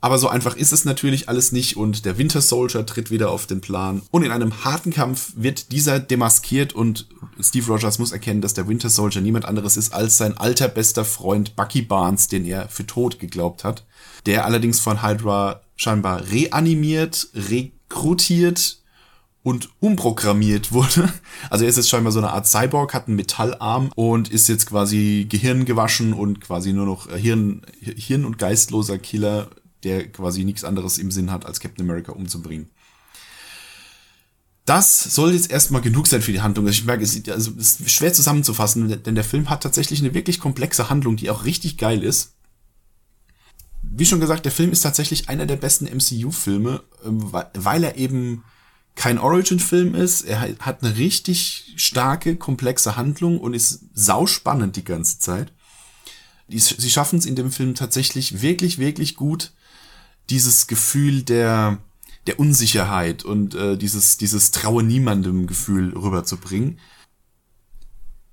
Aber 0.00 0.18
so 0.18 0.28
einfach 0.28 0.56
ist 0.56 0.72
es 0.72 0.84
natürlich 0.84 1.28
alles 1.28 1.52
nicht 1.52 1.76
und 1.76 2.04
der 2.06 2.16
Winter 2.16 2.40
Soldier 2.40 2.86
tritt 2.86 3.10
wieder 3.10 3.30
auf 3.30 3.46
den 3.46 3.60
Plan. 3.60 4.02
Und 4.10 4.22
in 4.22 4.32
einem 4.32 4.64
harten 4.64 4.92
Kampf 4.92 5.32
wird 5.36 5.72
dieser 5.72 6.00
demaskiert 6.00 6.72
und 6.72 7.06
Steve 7.38 7.66
Rogers 7.66 7.98
muss 7.98 8.12
erkennen, 8.12 8.40
dass 8.40 8.54
der 8.54 8.66
Winter 8.66 8.88
Soldier 8.88 9.20
niemand 9.20 9.44
anderes 9.44 9.76
ist 9.76 9.92
als 9.92 10.16
sein 10.16 10.36
alter 10.38 10.68
bester 10.68 11.04
Freund 11.04 11.54
Bucky 11.54 11.82
Barnes, 11.82 12.28
den 12.28 12.46
er 12.46 12.68
für 12.68 12.86
tot 12.86 13.18
geglaubt 13.18 13.64
hat. 13.64 13.84
Der 14.26 14.46
allerdings 14.46 14.80
von 14.80 15.02
Hydra 15.02 15.60
scheinbar 15.76 16.30
reanimiert, 16.30 17.28
rekrutiert 17.34 18.80
und 19.42 19.70
umprogrammiert 19.80 20.72
wurde. 20.72 21.12
Also 21.48 21.64
er 21.64 21.70
ist 21.70 21.76
jetzt 21.76 21.88
scheinbar 21.88 22.12
so 22.12 22.18
eine 22.18 22.32
Art 22.32 22.46
Cyborg, 22.46 22.92
hat 22.92 23.06
einen 23.06 23.16
Metallarm 23.16 23.90
und 23.94 24.30
ist 24.30 24.48
jetzt 24.48 24.66
quasi 24.66 25.26
Gehirn 25.28 25.64
gewaschen 25.64 26.12
und 26.12 26.40
quasi 26.40 26.72
nur 26.72 26.84
noch 26.84 27.10
Hirn, 27.10 27.62
Hirn- 27.80 28.26
und 28.26 28.38
geistloser 28.38 28.98
Killer 28.98 29.48
der 29.84 30.08
quasi 30.08 30.44
nichts 30.44 30.64
anderes 30.64 30.98
im 30.98 31.10
Sinn 31.10 31.30
hat, 31.30 31.46
als 31.46 31.60
Captain 31.60 31.84
America 31.84 32.12
umzubringen. 32.12 32.70
Das 34.70 35.02
soll 35.02 35.32
jetzt 35.32 35.50
erstmal 35.50 35.80
genug 35.80 36.06
sein 36.06 36.22
für 36.22 36.32
die 36.32 36.42
Handlung. 36.42 36.68
Ich 36.68 36.84
merke, 36.84 37.02
es 37.02 37.28
also, 37.28 37.50
ist 37.52 37.90
schwer 37.90 38.12
zusammenzufassen, 38.12 39.02
denn 39.02 39.14
der 39.14 39.24
Film 39.24 39.50
hat 39.50 39.62
tatsächlich 39.62 40.00
eine 40.00 40.14
wirklich 40.14 40.38
komplexe 40.38 40.90
Handlung, 40.90 41.16
die 41.16 41.30
auch 41.30 41.44
richtig 41.44 41.76
geil 41.76 42.04
ist. 42.04 42.34
wie 43.82 44.06
schon 44.06 44.20
gesagt, 44.20 44.44
der 44.44 44.52
Film 44.52 44.70
ist 44.70 44.82
tatsächlich 44.82 45.28
einer 45.28 45.46
der 45.46 45.56
besten 45.56 45.86
MCU-Filme, 45.86 46.84
ähm, 47.04 47.32
weil 47.32 47.82
er 47.82 47.96
eben 47.96 48.44
kein 48.94 49.18
Origin-Film 49.18 49.94
ist. 49.94 50.22
Er 50.22 50.40
hat 50.40 50.84
eine 50.84 50.96
richtig 50.96 51.72
starke, 51.76 52.36
komplexe 52.36 52.96
Handlung 52.96 53.40
und 53.40 53.54
ist 53.54 53.80
sauspannend 53.94 54.76
die 54.76 54.84
ganze 54.84 55.18
Zeit. 55.18 55.52
Sie 56.48 56.90
schaffen 56.90 57.18
es 57.18 57.26
in 57.26 57.34
dem 57.34 57.50
Film 57.50 57.74
tatsächlich 57.74 58.42
wirklich, 58.42 58.78
wirklich 58.78 59.16
gut, 59.16 59.52
dieses 60.30 60.66
Gefühl 60.66 61.22
der, 61.22 61.78
der 62.26 62.38
Unsicherheit 62.38 63.24
und 63.24 63.54
äh, 63.54 63.76
dieses, 63.76 64.16
dieses 64.16 64.50
Traue 64.50 64.82
niemandem 64.82 65.46
Gefühl 65.46 65.92
rüberzubringen. 65.96 66.78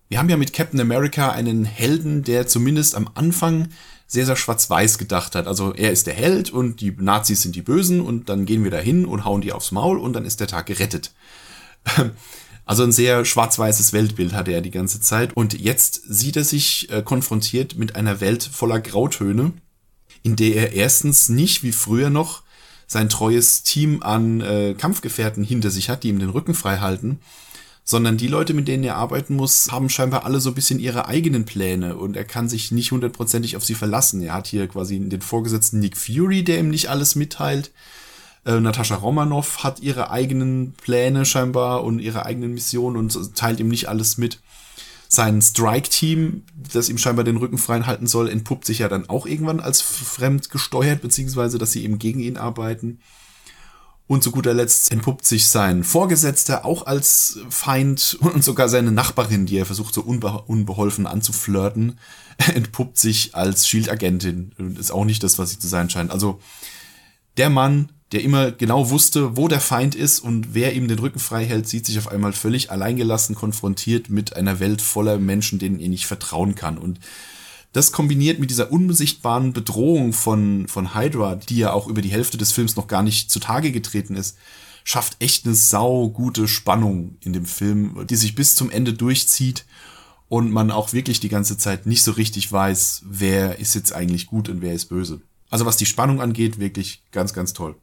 Wir 0.10 0.20
haben 0.20 0.30
ja 0.30 0.38
mit 0.38 0.54
Captain 0.54 0.80
America 0.80 1.32
einen 1.32 1.66
Helden, 1.66 2.24
der 2.24 2.48
zumindest 2.48 2.96
am 2.96 3.10
Anfang 3.16 3.70
sehr, 4.08 4.26
sehr 4.26 4.38
schwarz-weiß 4.38 4.98
gedacht 4.98 5.36
hat. 5.36 5.48
Also 5.48 5.74
er 5.74 5.92
ist 5.92 6.08
der 6.08 6.14
Held 6.14 6.50
und 6.50 6.80
die 6.80 6.96
Nazis 6.98 7.42
sind 7.42 7.56
die 7.56 7.62
Bösen 7.62 8.00
und 8.00 8.30
dann 8.30 8.46
gehen 8.46 8.64
wir 8.64 8.72
da 8.72 8.78
hin 8.78 9.06
und 9.06 9.26
hauen 9.26 9.42
die 9.42 9.52
aufs 9.52 9.74
Maul 9.74 9.98
und 9.98 10.14
dann 10.14 10.24
ist 10.24 10.40
der 10.40 10.48
Tag 10.48 10.66
gerettet. 10.68 11.14
Also 12.70 12.84
ein 12.84 12.92
sehr 12.92 13.24
schwarz-weißes 13.24 13.94
Weltbild 13.94 14.34
hatte 14.34 14.52
er 14.52 14.60
die 14.60 14.72
ganze 14.72 15.00
Zeit. 15.00 15.32
Und 15.38 15.58
jetzt 15.58 16.02
sieht 16.06 16.36
er 16.36 16.44
sich 16.44 16.92
äh, 16.92 17.02
konfrontiert 17.02 17.78
mit 17.78 17.96
einer 17.96 18.20
Welt 18.20 18.44
voller 18.44 18.82
Grautöne, 18.82 19.54
in 20.28 20.36
der 20.36 20.58
er 20.58 20.74
erstens 20.74 21.30
nicht 21.30 21.64
wie 21.64 21.72
früher 21.72 22.10
noch 22.10 22.42
sein 22.86 23.08
treues 23.08 23.64
Team 23.64 24.04
an 24.04 24.42
äh, 24.42 24.76
Kampfgefährten 24.78 25.42
hinter 25.42 25.70
sich 25.70 25.90
hat, 25.90 26.04
die 26.04 26.10
ihm 26.10 26.20
den 26.20 26.32
Rücken 26.32 26.54
frei 26.54 26.80
halten, 26.80 27.20
sondern 27.86 28.18
die 28.18 28.28
Leute, 28.28 28.54
mit 28.54 28.68
denen 28.68 28.84
er 28.84 28.98
arbeiten 28.98 29.38
muss, 29.38 29.72
haben 29.72 29.90
scheinbar 29.90 30.26
alle 30.26 30.42
so 30.42 30.50
ein 30.50 30.54
bisschen 30.54 30.82
ihre 30.82 31.08
eigenen 31.08 31.46
Pläne 31.46 31.96
und 31.96 32.18
er 32.18 32.26
kann 32.26 32.50
sich 32.50 32.74
nicht 32.74 32.92
hundertprozentig 32.92 33.56
auf 33.56 33.64
sie 33.64 33.74
verlassen. 33.74 34.22
Er 34.22 34.34
hat 34.34 34.48
hier 34.48 34.68
quasi 34.68 35.00
den 35.00 35.22
Vorgesetzten 35.22 35.80
Nick 35.80 35.96
Fury, 35.96 36.44
der 36.44 36.60
ihm 36.60 36.72
nicht 36.72 36.90
alles 36.90 37.16
mitteilt. 37.16 37.72
Äh, 38.46 38.60
Natascha 38.60 38.96
Romanoff 38.96 39.64
hat 39.64 39.80
ihre 39.80 40.12
eigenen 40.12 40.74
Pläne 40.74 41.24
scheinbar 41.24 41.86
und 41.86 42.00
ihre 42.00 42.26
eigenen 42.26 42.54
Missionen 42.54 42.98
und 42.98 43.34
teilt 43.38 43.62
ihm 43.62 43.70
nicht 43.70 43.88
alles 43.88 44.18
mit. 44.18 44.42
Sein 45.10 45.42
Strike-Team, 45.42 46.44
das 46.72 46.90
ihm 46.90 46.98
scheinbar 46.98 47.24
den 47.24 47.38
Rücken 47.38 47.58
frei 47.58 47.82
halten 47.82 48.08
soll, 48.08 48.30
entpuppt 48.30 48.66
sich 48.66 48.80
ja 48.80 48.90
dann 48.90 49.10
auch 49.10 49.26
irgendwann 49.26 49.60
als 49.60 49.82
fremd 49.82 50.50
gesteuert, 50.50 51.02
beziehungsweise 51.02 51.58
dass 51.58 51.72
sie 51.72 51.84
eben 51.84 52.00
gegen 52.00 52.20
ihn 52.20 52.38
arbeiten. 52.38 53.00
Und 54.08 54.24
zu 54.24 54.32
guter 54.32 54.54
Letzt 54.54 54.92
entpuppt 54.92 55.26
sich 55.26 55.48
sein 55.48 55.84
Vorgesetzter 55.84 56.64
auch 56.64 56.86
als 56.86 57.40
Feind 57.50 58.18
und 58.22 58.42
sogar 58.42 58.70
seine 58.70 58.94
Nachbarin, 58.94 59.46
die 59.46 59.58
er 59.58 59.66
versucht 59.66 59.94
so 59.94 60.02
unbe 60.02 60.44
unbeholfen 60.48 61.06
anzuflirten, 61.06 62.00
entpuppt 62.56 62.98
sich 62.98 63.36
als 63.36 63.68
Shield-Agentin. 63.68 64.54
Ist 64.80 64.92
auch 64.92 65.04
nicht 65.04 65.24
das, 65.24 65.38
was 65.38 65.52
sie 65.52 65.60
zu 65.60 65.68
sein 65.68 65.90
scheint. 65.90 66.12
Also 66.12 66.40
der 67.36 67.50
Mann, 67.50 67.90
der 68.12 68.24
immer 68.24 68.52
genau 68.52 68.90
wusste, 68.90 69.36
wo 69.36 69.48
der 69.48 69.60
Feind 69.60 69.94
ist 69.94 70.20
und 70.20 70.54
wer 70.54 70.74
ihm 70.74 70.88
den 70.88 71.00
Rücken 71.00 71.20
frei 71.20 71.46
hält, 71.46 71.68
sieht 71.68 71.86
sich 71.86 71.98
auf 71.98 72.08
einmal 72.08 72.34
völlig 72.34 72.72
alleingelassen 72.72 73.36
konfrontiert 73.36 74.10
mit 74.10 74.36
einer 74.36 74.60
Welt 74.60 74.82
voller 74.82 75.18
Menschen, 75.18 75.60
denen 75.60 75.80
er 75.80 75.90
nicht 75.90 76.08
vertrauen 76.08 76.56
kann. 76.56 76.78
Und 76.78 77.00
das 77.74 77.92
kombiniert 77.92 78.40
mit 78.40 78.50
dieser 78.50 78.72
unbesichtbaren 78.72 79.52
Bedrohung 79.52 80.14
von, 80.14 80.68
von 80.68 80.96
Hydra, 80.96 81.36
die 81.36 81.58
ja 81.58 81.74
auch 81.74 81.88
über 81.88 82.02
die 82.02 82.12
Hälfte 82.12 82.38
des 82.38 82.54
Films 82.54 82.78
noch 82.78 82.88
gar 82.88 83.04
nicht 83.04 83.30
zutage 83.30 83.72
getreten 83.72 84.16
ist, 84.16 84.38
schafft 84.86 85.18
echt 85.20 85.46
eine 85.46 85.54
sau 85.54 86.10
gute 86.10 86.48
Spannung 86.48 87.18
in 87.20 87.34
dem 87.34 87.46
Film, 87.46 88.08
die 88.10 88.16
sich 88.16 88.36
bis 88.36 88.56
zum 88.56 88.72
Ende 88.72 88.94
durchzieht 88.94 89.66
und 90.30 90.50
man 90.50 90.72
auch 90.72 90.94
wirklich 90.94 91.20
die 91.20 91.30
ganze 91.30 91.58
Zeit 91.58 91.86
nicht 91.86 92.04
so 92.04 92.12
richtig 92.12 92.50
weiß, 92.50 93.04
wer 93.06 93.60
ist 93.60 93.76
jetzt 93.76 93.94
eigentlich 93.94 94.28
gut 94.28 94.48
und 94.48 94.62
wer 94.62 94.74
ist 94.74 94.86
böse. 94.86 95.20
Also 95.50 95.66
was 95.66 95.76
die 95.76 95.86
Spannung 95.86 96.22
angeht, 96.22 96.60
wirklich 96.60 97.04
ganz, 97.12 97.34
ganz 97.34 97.52
toll. 97.52 97.76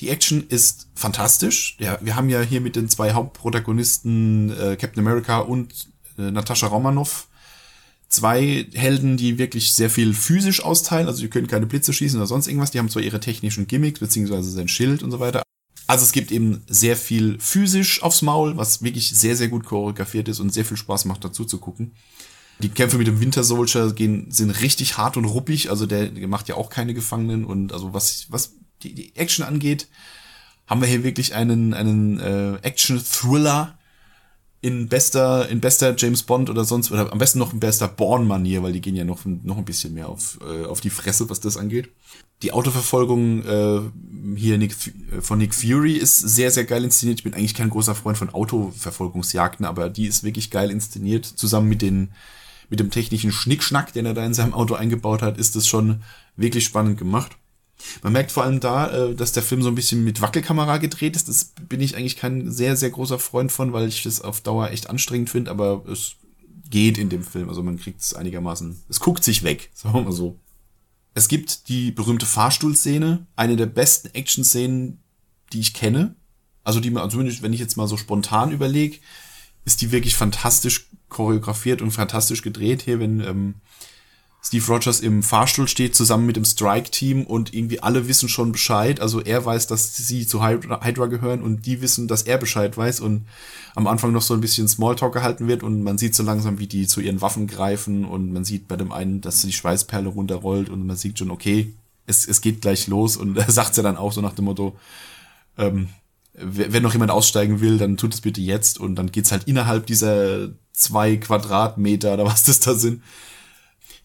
Die 0.00 0.08
Action 0.08 0.46
ist 0.48 0.88
fantastisch. 0.94 1.76
Ja, 1.78 1.98
wir 2.00 2.16
haben 2.16 2.30
ja 2.30 2.40
hier 2.40 2.60
mit 2.60 2.76
den 2.76 2.88
zwei 2.88 3.12
Hauptprotagonisten 3.12 4.50
äh, 4.50 4.76
Captain 4.76 5.06
America 5.06 5.38
und 5.38 5.88
äh, 6.18 6.30
Natascha 6.30 6.66
Romanoff 6.66 7.28
zwei 8.10 8.66
Helden, 8.74 9.16
die 9.16 9.38
wirklich 9.38 9.72
sehr 9.72 9.88
viel 9.88 10.12
physisch 10.12 10.62
austeilen. 10.62 11.06
Also 11.06 11.22
die 11.22 11.28
können 11.28 11.46
keine 11.46 11.66
Blitze 11.66 11.92
schießen 11.92 12.18
oder 12.18 12.26
sonst 12.26 12.48
irgendwas. 12.48 12.72
Die 12.72 12.78
haben 12.78 12.90
zwar 12.90 13.02
ihre 13.02 13.20
technischen 13.20 13.66
Gimmicks, 13.66 14.00
beziehungsweise 14.00 14.50
sein 14.50 14.68
Schild 14.68 15.02
und 15.02 15.10
so 15.10 15.20
weiter. 15.20 15.42
Also 15.86 16.04
es 16.04 16.12
gibt 16.12 16.30
eben 16.30 16.62
sehr 16.68 16.96
viel 16.96 17.38
physisch 17.40 18.02
aufs 18.02 18.22
Maul, 18.22 18.56
was 18.56 18.82
wirklich 18.82 19.16
sehr, 19.16 19.36
sehr 19.36 19.48
gut 19.48 19.64
choreografiert 19.64 20.28
ist 20.28 20.40
und 20.40 20.52
sehr 20.52 20.64
viel 20.64 20.76
Spaß 20.76 21.04
macht, 21.04 21.24
dazu 21.24 21.44
zu 21.44 21.58
gucken. 21.58 21.92
Die 22.60 22.68
Kämpfe 22.68 22.98
mit 22.98 23.06
dem 23.06 23.20
Winter 23.20 23.42
Soldier 23.42 23.92
gehen, 23.92 24.30
sind 24.30 24.50
richtig 24.50 24.98
hart 24.98 25.16
und 25.16 25.24
ruppig. 25.24 25.70
Also 25.70 25.86
der, 25.86 26.10
macht 26.28 26.48
ja 26.48 26.56
auch 26.56 26.68
keine 26.68 26.94
Gefangenen. 26.94 27.44
Und 27.44 27.72
also 27.72 27.94
was, 27.94 28.26
was 28.28 28.54
die, 28.82 28.94
die 28.94 29.16
Action 29.16 29.44
angeht, 29.44 29.88
haben 30.66 30.80
wir 30.80 30.88
hier 30.88 31.02
wirklich 31.02 31.34
einen, 31.34 31.74
einen 31.74 32.20
äh, 32.20 32.56
Action-Thriller, 32.62 33.76
in 34.62 34.88
bester, 34.88 35.48
in 35.48 35.60
bester 35.60 35.94
James 35.96 36.22
Bond 36.22 36.50
oder 36.50 36.64
sonst, 36.64 36.92
oder 36.92 37.10
am 37.12 37.18
besten 37.18 37.38
noch 37.38 37.52
in 37.52 37.60
bester 37.60 37.88
Born-Manier, 37.88 38.62
weil 38.62 38.72
die 38.72 38.82
gehen 38.82 38.94
ja 38.94 39.04
noch, 39.04 39.24
noch 39.24 39.56
ein 39.56 39.64
bisschen 39.64 39.94
mehr 39.94 40.08
auf, 40.08 40.38
äh, 40.42 40.66
auf 40.66 40.80
die 40.80 40.90
Fresse, 40.90 41.30
was 41.30 41.40
das 41.40 41.56
angeht. 41.56 41.88
Die 42.42 42.52
Autoverfolgung 42.52 43.44
äh, 43.44 43.80
hier 44.36 44.58
Nick, 44.58 44.74
äh, 45.16 45.22
von 45.22 45.38
Nick 45.38 45.54
Fury 45.54 45.94
ist 45.94 46.18
sehr, 46.18 46.50
sehr 46.50 46.64
geil 46.64 46.84
inszeniert. 46.84 47.20
Ich 47.20 47.24
bin 47.24 47.32
eigentlich 47.32 47.54
kein 47.54 47.70
großer 47.70 47.94
Freund 47.94 48.18
von 48.18 48.30
Autoverfolgungsjagden, 48.30 49.64
aber 49.64 49.88
die 49.88 50.06
ist 50.06 50.24
wirklich 50.24 50.50
geil 50.50 50.70
inszeniert. 50.70 51.24
Zusammen 51.24 51.68
mit 51.68 51.82
den 51.82 52.10
mit 52.70 52.78
dem 52.78 52.90
technischen 52.90 53.32
Schnickschnack, 53.32 53.92
den 53.92 54.06
er 54.06 54.14
da 54.14 54.24
in 54.24 54.32
seinem 54.32 54.54
Auto 54.54 54.74
eingebaut 54.74 55.22
hat, 55.22 55.38
ist 55.38 55.56
das 55.56 55.66
schon 55.66 56.02
wirklich 56.36 56.64
spannend 56.64 56.98
gemacht. 56.98 57.36
Man 58.02 58.12
merkt 58.12 58.32
vor 58.32 58.44
allem 58.44 58.60
da, 58.60 58.90
äh, 58.90 59.14
dass 59.14 59.32
der 59.32 59.42
Film 59.42 59.62
so 59.62 59.68
ein 59.68 59.74
bisschen 59.74 60.04
mit 60.04 60.20
Wackelkamera 60.20 60.78
gedreht 60.78 61.16
ist. 61.16 61.28
Das 61.28 61.52
bin 61.68 61.80
ich 61.80 61.96
eigentlich 61.96 62.16
kein 62.16 62.50
sehr, 62.50 62.76
sehr 62.76 62.90
großer 62.90 63.18
Freund 63.18 63.52
von, 63.52 63.72
weil 63.72 63.88
ich 63.88 64.02
das 64.02 64.20
auf 64.20 64.40
Dauer 64.40 64.70
echt 64.70 64.90
anstrengend 64.90 65.30
finde, 65.30 65.50
aber 65.50 65.84
es 65.90 66.16
geht 66.68 66.98
in 66.98 67.08
dem 67.08 67.22
Film. 67.22 67.48
Also 67.48 67.62
man 67.62 67.78
kriegt 67.78 68.00
es 68.00 68.14
einigermaßen, 68.14 68.82
es 68.88 69.00
guckt 69.00 69.24
sich 69.24 69.42
weg, 69.42 69.70
sagen 69.74 69.94
wir 69.94 70.02
mal 70.02 70.12
so. 70.12 70.38
Es 71.12 71.28
gibt 71.28 71.68
die 71.68 71.90
berühmte 71.90 72.26
Fahrstuhlszene, 72.26 73.26
eine 73.34 73.56
der 73.56 73.66
besten 73.66 74.14
Action-Szenen, 74.14 75.00
die 75.52 75.60
ich 75.60 75.74
kenne. 75.74 76.14
Also 76.62 76.78
die 76.78 76.90
man, 76.90 77.10
zumindest 77.10 77.42
wenn 77.42 77.52
ich 77.52 77.60
jetzt 77.60 77.76
mal 77.76 77.88
so 77.88 77.96
spontan 77.96 78.52
überlege, 78.52 78.98
ist 79.64 79.82
die 79.82 79.90
wirklich 79.90 80.14
fantastisch 80.14 80.88
choreografiert 81.08 81.82
und 81.82 81.90
fantastisch 81.90 82.42
gedreht 82.42 82.82
hier, 82.82 83.00
wenn 83.00 83.20
ähm, 83.20 83.54
Steve 84.42 84.66
Rogers 84.66 85.00
im 85.00 85.22
Fahrstuhl 85.22 85.68
steht 85.68 85.94
zusammen 85.94 86.24
mit 86.24 86.36
dem 86.36 86.46
Strike-Team 86.46 87.24
und 87.26 87.52
irgendwie 87.52 87.82
alle 87.82 88.08
wissen 88.08 88.28
schon 88.28 88.52
Bescheid. 88.52 88.98
Also 88.98 89.20
er 89.20 89.44
weiß, 89.44 89.66
dass 89.66 89.96
sie 89.96 90.26
zu 90.26 90.42
Hydra 90.42 91.06
gehören 91.06 91.42
und 91.42 91.66
die 91.66 91.82
wissen, 91.82 92.08
dass 92.08 92.22
er 92.22 92.38
Bescheid 92.38 92.74
weiß 92.76 93.00
und 93.00 93.26
am 93.74 93.86
Anfang 93.86 94.12
noch 94.12 94.22
so 94.22 94.32
ein 94.32 94.40
bisschen 94.40 94.66
Smalltalk 94.66 95.12
gehalten 95.12 95.46
wird 95.46 95.62
und 95.62 95.82
man 95.82 95.98
sieht 95.98 96.14
so 96.14 96.22
langsam, 96.22 96.58
wie 96.58 96.66
die 96.66 96.86
zu 96.86 97.00
ihren 97.00 97.20
Waffen 97.20 97.46
greifen 97.46 98.06
und 98.06 98.32
man 98.32 98.44
sieht 98.44 98.66
bei 98.66 98.76
dem 98.76 98.92
einen, 98.92 99.20
dass 99.20 99.42
die 99.42 99.52
Schweißperle 99.52 100.08
runterrollt 100.08 100.70
und 100.70 100.86
man 100.86 100.96
sieht 100.96 101.18
schon, 101.18 101.30
okay, 101.30 101.74
es, 102.06 102.26
es 102.26 102.40
geht 102.40 102.62
gleich 102.62 102.86
los 102.86 103.18
und 103.18 103.36
er 103.36 103.50
sagt 103.50 103.76
ja 103.76 103.82
dann 103.82 103.98
auch 103.98 104.12
so 104.12 104.22
nach 104.22 104.34
dem 104.34 104.46
Motto, 104.46 104.74
ähm, 105.58 105.88
wenn 106.32 106.82
noch 106.82 106.94
jemand 106.94 107.10
aussteigen 107.10 107.60
will, 107.60 107.76
dann 107.76 107.98
tut 107.98 108.14
es 108.14 108.22
bitte 108.22 108.40
jetzt 108.40 108.80
und 108.80 108.94
dann 108.94 109.12
geht's 109.12 109.32
halt 109.32 109.44
innerhalb 109.44 109.86
dieser 109.86 110.48
zwei 110.72 111.16
Quadratmeter 111.16 112.14
oder 112.14 112.24
was 112.24 112.44
das 112.44 112.60
da 112.60 112.74
sind, 112.74 113.02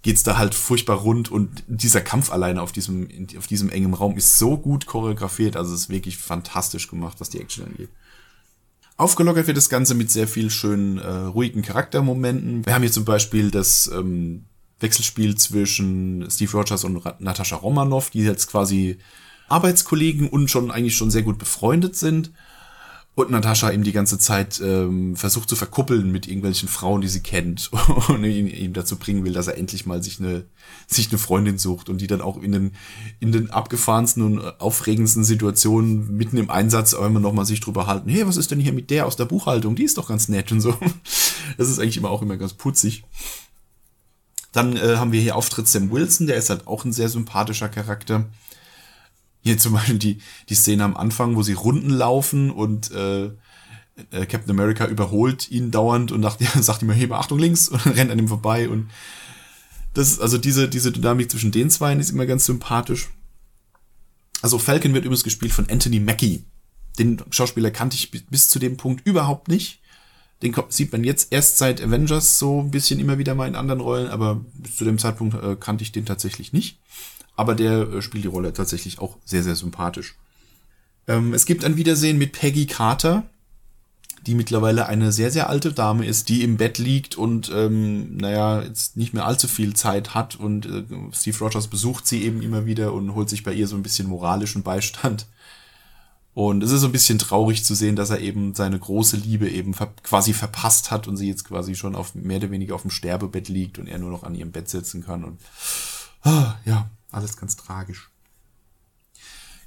geht's 0.06 0.22
da 0.22 0.38
halt 0.38 0.54
furchtbar 0.54 0.98
rund 0.98 1.32
und 1.32 1.64
dieser 1.66 2.00
Kampf 2.00 2.32
alleine 2.32 2.62
auf 2.62 2.72
diesem, 2.72 3.10
auf 3.40 3.48
diesem 3.48 3.72
engen 3.72 3.96
Raum 3.96 4.16
ist 4.18 4.38
so 4.38 4.56
gut 4.56 4.86
choreografiert, 4.86 5.58
also 5.58 5.74
es 5.74 5.82
ist 5.82 5.90
wirklich 5.90 6.18
fantastisch 6.18 6.88
gemacht, 6.88 7.20
was 7.20 7.32
die 7.32 7.42
Action 7.42 7.66
angeht. 7.66 7.90
Aufgelockert 8.98 9.48
wird 9.48 9.58
das 9.58 9.68
Ganze 9.68 9.96
mit 9.96 10.12
sehr 10.12 10.28
viel 10.28 10.52
schönen, 10.52 11.00
äh, 11.00 11.10
ruhigen 11.10 11.64
Charaktermomenten. 11.64 12.64
Wir 12.68 12.76
haben 12.76 12.84
hier 12.84 12.92
zum 12.92 13.04
Beispiel 13.04 13.50
das 13.50 13.88
ähm, 13.88 14.46
Wechselspiel 14.80 15.38
zwischen 15.38 16.30
Steve 16.30 16.52
Rogers 16.52 16.84
und 16.84 17.04
Natascha 17.20 17.56
Romanoff, 17.56 18.12
die 18.12 18.20
jetzt 18.20 18.46
quasi 18.46 19.00
Arbeitskollegen 19.48 20.30
und 20.30 20.52
schon 20.52 20.70
eigentlich 20.70 20.96
schon 20.96 21.10
sehr 21.10 21.24
gut 21.24 21.40
befreundet 21.40 21.96
sind 21.96 22.32
und 23.16 23.32
Natascha 23.32 23.70
ihm 23.70 23.84
die 23.84 23.94
ganze 23.94 24.20
Zeit 24.20 24.62
ähm, 24.62 25.16
versucht 25.16 25.48
zu 25.48 25.56
verkuppeln 25.56 26.12
mit 26.12 26.28
irgendwelchen 26.28 26.68
Frauen, 26.68 27.00
die 27.00 27.08
sie 27.08 27.22
kennt 27.22 27.72
und 28.10 28.24
ihn, 28.26 28.48
ihm 28.48 28.74
dazu 28.74 28.98
bringen 28.98 29.24
will, 29.24 29.32
dass 29.32 29.48
er 29.48 29.58
endlich 29.58 29.86
mal 29.86 30.04
sich 30.04 30.20
eine 30.20 30.46
sich 30.88 31.10
eine 31.10 31.18
Freundin 31.18 31.58
sucht 31.58 31.88
und 31.88 32.02
die 32.02 32.08
dann 32.08 32.20
auch 32.20 32.42
in 32.42 32.52
den 32.52 32.72
in 33.22 33.32
den 33.32 33.50
abgefahrensten 33.52 34.22
und 34.22 34.40
aufregendsten 34.60 35.24
Situationen 35.24 36.16
mitten 36.18 36.38
im 36.38 36.50
Einsatz 36.50 36.92
immer 36.92 37.22
noch 37.22 37.34
mal 37.34 37.46
sich 37.46 37.62
drüber 37.62 37.88
halten. 37.88 38.10
Hey, 38.10 38.28
was 38.28 38.38
ist 38.38 38.52
denn 38.52 38.60
hier 38.60 38.74
mit 38.74 38.90
der 38.90 39.06
aus 39.06 39.16
der 39.16 39.26
Buchhaltung? 39.26 39.76
Die 39.76 39.84
ist 39.84 39.98
doch 39.98 40.10
ganz 40.10 40.28
nett 40.28 40.52
und 40.52 40.62
so. 40.62 40.78
Das 41.58 41.70
ist 41.70 41.80
eigentlich 41.80 41.98
immer 41.98 42.10
auch 42.10 42.24
immer 42.24 42.38
ganz 42.38 42.54
putzig. 42.54 43.04
Dann 44.52 44.76
äh, 44.76 44.96
haben 44.98 45.12
wir 45.12 45.22
hier 45.22 45.36
Auftritt 45.36 45.68
Sam 45.68 45.92
Wilson, 45.92 46.28
der 46.28 46.38
ist 46.38 46.50
halt 46.50 46.66
auch 46.66 46.84
ein 46.84 46.92
sehr 46.92 47.08
sympathischer 47.08 47.70
Charakter 47.70 48.26
hier 49.46 49.60
zum 49.60 49.74
Beispiel 49.74 50.00
die, 50.00 50.18
die 50.50 50.56
Szene 50.56 50.84
am 50.84 50.98
Anfang, 50.98 51.36
wo 51.36 51.44
sie 51.44 51.54
Runden 51.54 51.92
laufen 51.92 52.50
und 52.50 52.92
äh, 52.92 53.26
äh, 53.26 54.26
Captain 54.28 54.50
America 54.50 54.88
überholt 54.88 55.52
ihn 55.52 55.70
dauernd 55.70 56.12
und 56.12 56.22
nach, 56.22 56.40
sagt 56.60 56.82
ihm, 56.82 56.90
hebe 56.90 57.16
Achtung 57.16 57.38
links 57.38 57.70
und 57.70 57.86
rennt 57.86 58.10
an 58.10 58.18
ihm 58.18 58.28
vorbei 58.28 58.68
und 58.68 58.90
Das, 59.94 60.20
also 60.20 60.40
diese, 60.40 60.68
diese 60.68 60.92
Dynamik 60.92 61.30
zwischen 61.30 61.52
den 61.52 61.70
zwei 61.70 61.94
ist 61.94 62.10
immer 62.10 62.26
ganz 62.26 62.46
sympathisch. 62.46 63.10
Also 64.42 64.58
Falcon 64.58 64.94
wird 64.96 65.06
übrigens 65.06 65.24
gespielt 65.24 65.54
von 65.54 65.70
Anthony 65.70 66.00
Mackie. 66.00 66.44
Den 66.98 67.22
Schauspieler 67.30 67.70
kannte 67.70 67.96
ich 67.96 68.10
bis 68.10 68.50
zu 68.50 68.58
dem 68.58 68.78
Punkt 68.78 69.06
überhaupt 69.06 69.48
nicht. 69.48 69.80
Den 70.42 70.56
sieht 70.70 70.92
man 70.92 71.04
jetzt 71.04 71.32
erst 71.32 71.60
seit 71.60 71.82
Avengers 71.82 72.40
so 72.40 72.62
ein 72.62 72.72
bisschen 72.72 73.00
immer 73.00 73.20
wieder 73.20 73.36
mal 73.36 73.48
in 73.48 73.56
anderen 73.56 73.80
Rollen, 73.80 74.08
aber 74.08 74.44
bis 74.56 74.76
zu 74.76 74.86
dem 74.86 74.98
Zeitpunkt 74.98 75.36
äh, 75.36 75.56
kannte 75.56 75.84
ich 75.84 75.92
den 75.92 76.06
tatsächlich 76.06 76.52
nicht. 76.52 76.80
Aber 77.36 77.56
der 77.56 77.92
äh, 77.92 78.02
spielt 78.02 78.24
die 78.24 78.30
Rolle 78.30 78.54
tatsächlich 78.54 79.00
auch 79.00 79.18
sehr, 79.26 79.44
sehr 79.44 79.56
sympathisch. 79.56 80.16
Ähm, 81.08 81.34
es 81.34 81.46
gibt 81.46 81.66
ein 81.66 81.78
Wiedersehen 81.78 82.18
mit 82.18 82.32
Peggy 82.32 82.66
Carter, 82.66 83.24
die 84.26 84.36
mittlerweile 84.36 84.88
eine 84.88 85.12
sehr, 85.12 85.32
sehr 85.32 85.50
alte 85.50 85.72
Dame 85.72 86.06
ist, 86.06 86.30
die 86.30 86.42
im 86.44 86.58
Bett 86.58 86.80
liegt 86.80 87.16
und, 87.16 87.52
ähm, 87.54 88.18
naja, 88.18 88.64
jetzt 88.64 88.98
nicht 88.98 89.14
mehr 89.14 89.26
allzu 89.26 89.48
viel 89.48 89.76
Zeit 89.76 90.16
hat 90.16 90.36
und 90.36 90.66
äh, 90.66 90.84
Steve 91.14 91.38
Rogers 91.40 91.68
besucht 91.68 92.08
sie 92.08 92.24
eben 92.24 92.42
immer 92.42 92.66
wieder 92.66 92.94
und 92.94 93.14
holt 93.14 93.30
sich 93.30 93.44
bei 93.44 93.54
ihr 93.54 93.68
so 93.68 93.76
ein 93.76 93.84
bisschen 93.84 94.08
moralischen 94.08 94.64
Beistand. 94.64 95.28
Und 96.34 96.64
es 96.64 96.72
ist 96.72 96.82
so 96.82 96.88
ein 96.88 96.92
bisschen 96.92 97.18
traurig 97.18 97.64
zu 97.64 97.76
sehen, 97.76 97.96
dass 97.96 98.10
er 98.10 98.20
eben 98.20 98.56
seine 98.56 98.78
große 98.78 99.16
Liebe 99.16 99.50
eben 99.50 99.74
ver 99.74 99.94
quasi 100.04 100.34
verpasst 100.34 100.92
hat 100.92 101.08
und 101.08 101.16
sie 101.16 101.30
jetzt 101.30 101.46
quasi 101.46 101.76
schon 101.76 101.96
auf 101.96 102.14
mehr 102.14 102.38
oder 102.38 102.52
weniger 102.52 102.76
auf 102.76 102.82
dem 102.82 102.92
Sterbebett 102.92 103.48
liegt 103.48 103.80
und 103.80 103.88
er 103.88 104.00
nur 104.00 104.12
noch 104.12 104.24
an 104.24 104.36
ihrem 104.36 104.52
Bett 104.52 104.68
sitzen 104.68 105.06
kann 105.06 105.24
und 105.24 105.40
ah, 106.24 106.56
ja, 106.66 106.90
alles 107.12 107.38
ganz 107.38 107.56
tragisch. 107.56 108.10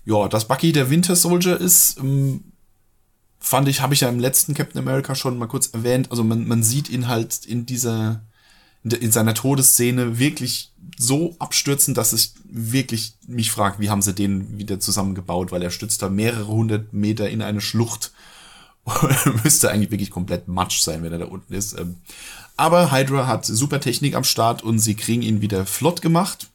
Ja, 0.04 0.28
dass 0.28 0.48
Bucky 0.48 0.72
der 0.72 0.90
Winter 0.90 1.16
Soldier 1.16 1.60
ist, 1.60 1.98
ähm, 1.98 2.44
fand 3.38 3.68
ich, 3.68 3.80
habe 3.80 3.94
ich 3.94 4.00
ja 4.00 4.08
im 4.08 4.18
letzten 4.18 4.54
Captain 4.54 4.80
America 4.80 5.14
schon 5.14 5.38
mal 5.38 5.48
kurz 5.48 5.68
erwähnt. 5.68 6.10
Also 6.10 6.24
man, 6.24 6.48
man 6.48 6.62
sieht 6.62 6.88
ihn 6.88 7.08
halt 7.08 7.44
in 7.44 7.66
dieser, 7.66 8.22
in 8.84 9.12
seiner 9.12 9.34
Todesszene 9.34 10.18
wirklich 10.18 10.72
so 10.96 11.36
abstürzen, 11.38 11.94
dass 11.94 12.12
ich 12.12 12.32
wirklich 12.44 13.14
mich 13.26 13.50
frage, 13.50 13.80
wie 13.80 13.90
haben 13.90 14.02
sie 14.02 14.14
den 14.14 14.58
wieder 14.58 14.80
zusammengebaut, 14.80 15.52
weil 15.52 15.62
er 15.62 15.70
stützt 15.70 16.02
da 16.02 16.08
mehrere 16.08 16.46
hundert 16.46 16.92
Meter 16.92 17.28
in 17.28 17.42
eine 17.42 17.60
Schlucht. 17.60 18.12
müsste 19.44 19.70
eigentlich 19.70 19.90
wirklich 19.90 20.10
komplett 20.10 20.48
matsch 20.48 20.80
sein, 20.80 21.02
wenn 21.02 21.12
er 21.12 21.18
da 21.18 21.26
unten 21.26 21.52
ist. 21.52 21.78
Ähm, 21.78 21.96
aber 22.56 22.90
Hydra 22.90 23.26
hat 23.26 23.44
super 23.44 23.80
Technik 23.80 24.14
am 24.14 24.24
Start 24.24 24.62
und 24.62 24.78
sie 24.78 24.94
kriegen 24.94 25.20
ihn 25.20 25.42
wieder 25.42 25.66
flott 25.66 26.00
gemacht 26.00 26.48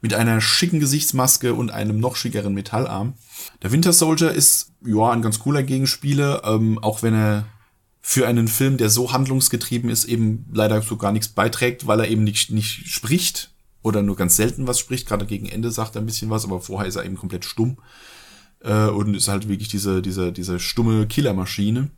mit 0.00 0.14
einer 0.14 0.40
schicken 0.40 0.80
Gesichtsmaske 0.80 1.54
und 1.54 1.70
einem 1.70 1.98
noch 1.98 2.16
schickeren 2.16 2.54
Metallarm. 2.54 3.14
Der 3.62 3.72
Winter 3.72 3.92
Soldier 3.92 4.30
ist, 4.30 4.72
ja, 4.84 5.10
ein 5.10 5.22
ganz 5.22 5.40
cooler 5.40 5.62
Gegenspieler, 5.62 6.42
ähm, 6.44 6.78
auch 6.78 7.02
wenn 7.02 7.14
er 7.14 7.46
für 8.00 8.26
einen 8.26 8.48
Film, 8.48 8.76
der 8.76 8.90
so 8.90 9.12
handlungsgetrieben 9.12 9.90
ist, 9.90 10.04
eben 10.04 10.46
leider 10.52 10.80
so 10.82 10.96
gar 10.96 11.12
nichts 11.12 11.28
beiträgt, 11.28 11.86
weil 11.86 12.00
er 12.00 12.08
eben 12.08 12.24
nicht, 12.24 12.50
nicht 12.50 12.88
spricht 12.88 13.50
oder 13.82 14.02
nur 14.02 14.16
ganz 14.16 14.36
selten 14.36 14.66
was 14.66 14.78
spricht. 14.78 15.06
Gerade 15.06 15.26
gegen 15.26 15.46
Ende 15.46 15.70
sagt 15.70 15.96
er 15.96 16.02
ein 16.02 16.06
bisschen 16.06 16.30
was, 16.30 16.44
aber 16.44 16.60
vorher 16.60 16.88
ist 16.88 16.96
er 16.96 17.04
eben 17.04 17.16
komplett 17.16 17.44
stumm 17.44 17.78
äh, 18.60 18.86
und 18.86 19.14
ist 19.14 19.28
halt 19.28 19.48
wirklich 19.48 19.68
diese, 19.68 20.00
diese, 20.00 20.32
diese 20.32 20.58
stumme 20.58 21.06
Killermaschine. 21.06 21.90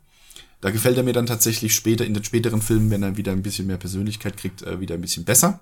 Da 0.59 0.69
gefällt 0.69 0.97
er 0.97 1.03
mir 1.03 1.13
dann 1.13 1.25
tatsächlich 1.25 1.73
später 1.73 2.05
in 2.05 2.13
den 2.13 2.23
späteren 2.23 2.61
Filmen, 2.61 2.91
wenn 2.91 3.03
er 3.03 3.17
wieder 3.17 3.31
ein 3.31 3.41
bisschen 3.41 3.67
mehr 3.67 3.77
Persönlichkeit 3.77 4.37
kriegt, 4.37 4.63
äh, 4.63 4.79
wieder 4.79 4.95
ein 4.95 5.01
bisschen 5.01 5.23
besser. 5.23 5.61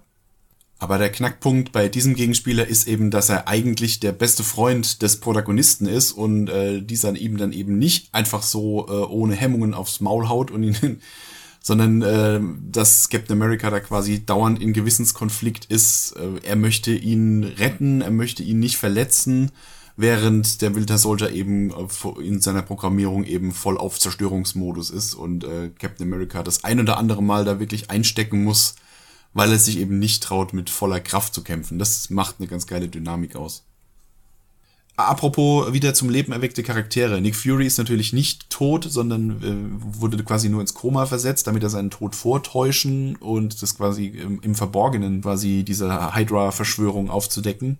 Aber 0.79 0.98
der 0.98 1.12
Knackpunkt 1.12 1.74
bei 1.74 1.89
diesem 1.89 2.15
Gegenspieler 2.15 2.65
ist 2.65 2.88
eben, 2.88 3.12
dass 3.12 3.27
er 3.27 3.50
eigentlich 3.50 4.00
der 4.00 4.13
beste 4.13 4.43
Freund 4.43 5.01
des 5.01 5.19
Protagonisten 5.19 5.86
ist 5.86 6.13
und 6.13 6.50
äh, 6.50 6.81
dieser 6.81 7.15
ihm 7.17 7.38
dann 7.38 7.51
eben 7.51 7.77
nicht 7.77 8.13
einfach 8.13 8.41
so 8.41 8.88
äh, 8.88 8.91
ohne 8.91 9.36
Hemmungen 9.36 9.74
aufs 9.74 10.00
Maul 10.00 10.29
haut 10.29 10.51
und 10.51 10.63
ihn, 10.63 11.01
sondern 11.62 12.01
äh, 12.01 12.39
dass 12.71 13.09
Captain 13.09 13.36
America 13.36 13.69
da 13.69 13.81
quasi 13.81 14.25
dauernd 14.25 14.62
in 14.62 14.71
Gewissenskonflikt 14.71 15.65
ist. 15.65 16.13
Äh, 16.13 16.48
er 16.48 16.55
möchte 16.55 16.91
ihn 16.91 17.43
retten, 17.43 18.00
er 18.00 18.12
möchte 18.12 18.43
ihn 18.43 18.59
nicht 18.59 18.77
verletzen, 18.77 19.51
während 19.98 20.61
der 20.61 20.75
Winter 20.75 20.98
Soldier 20.98 21.31
eben 21.33 21.72
äh, 21.72 22.22
in 22.24 22.39
seiner 22.39 22.61
Programmierung 22.61 23.25
eben 23.25 23.51
voll 23.51 23.77
auf 23.77 24.00
Zerstörungsmodus 24.00 24.92
ist 24.92 25.13
und 25.13 25.44
äh, 25.44 25.72
Captain 25.77 26.07
America 26.07 26.42
das 26.42 26.63
ein 26.63 26.79
oder 26.79 26.98
andere 26.98 27.22
Mal 27.22 27.44
da 27.44 27.59
wirklich 27.59 27.89
einstecken 27.89 28.46
muss 28.46 28.75
weil 29.33 29.51
er 29.51 29.59
sich 29.59 29.77
eben 29.77 30.00
nicht 30.00 30.24
traut, 30.24 30.53
mit 30.53 30.70
voller 30.70 31.00
Kraft 31.00 31.33
zu 31.33 31.44
kämpfen. 31.44 31.79
Das 31.79 32.09
macht 32.09 32.35
eine 32.39 32.48
ganz 32.48 32.68
geile 32.68 32.87
Dynamik 32.87 33.35
aus. 33.35 33.63
Apropos 35.00 35.72
wieder 35.72 35.94
zum 35.94 36.09
Leben 36.09 36.33
erweckte 36.33 36.61
Charaktere. 36.61 37.22
Nick 37.22 37.37
Fury 37.37 37.65
ist 37.65 37.77
natürlich 37.77 38.11
nicht 38.11 38.50
tot, 38.50 38.85
sondern 38.89 39.29
äh, 39.42 40.01
wurde 40.01 40.22
quasi 40.25 40.50
nur 40.50 40.59
ins 40.59 40.74
Koma 40.74 41.05
versetzt, 41.05 41.48
damit 41.48 41.63
er 41.63 41.70
seinen 41.70 41.89
Tod 41.89 42.18
vortäuschen 42.18 43.15
und 43.15 43.61
das 43.61 43.77
quasi 43.77 44.07
im, 44.07 44.42
im 44.42 44.55
Verborgenen 44.55 45.22
quasi 45.22 45.63
diese 45.63 46.13
Hydra-Verschwörung 46.13 47.09
aufzudecken. 47.09 47.77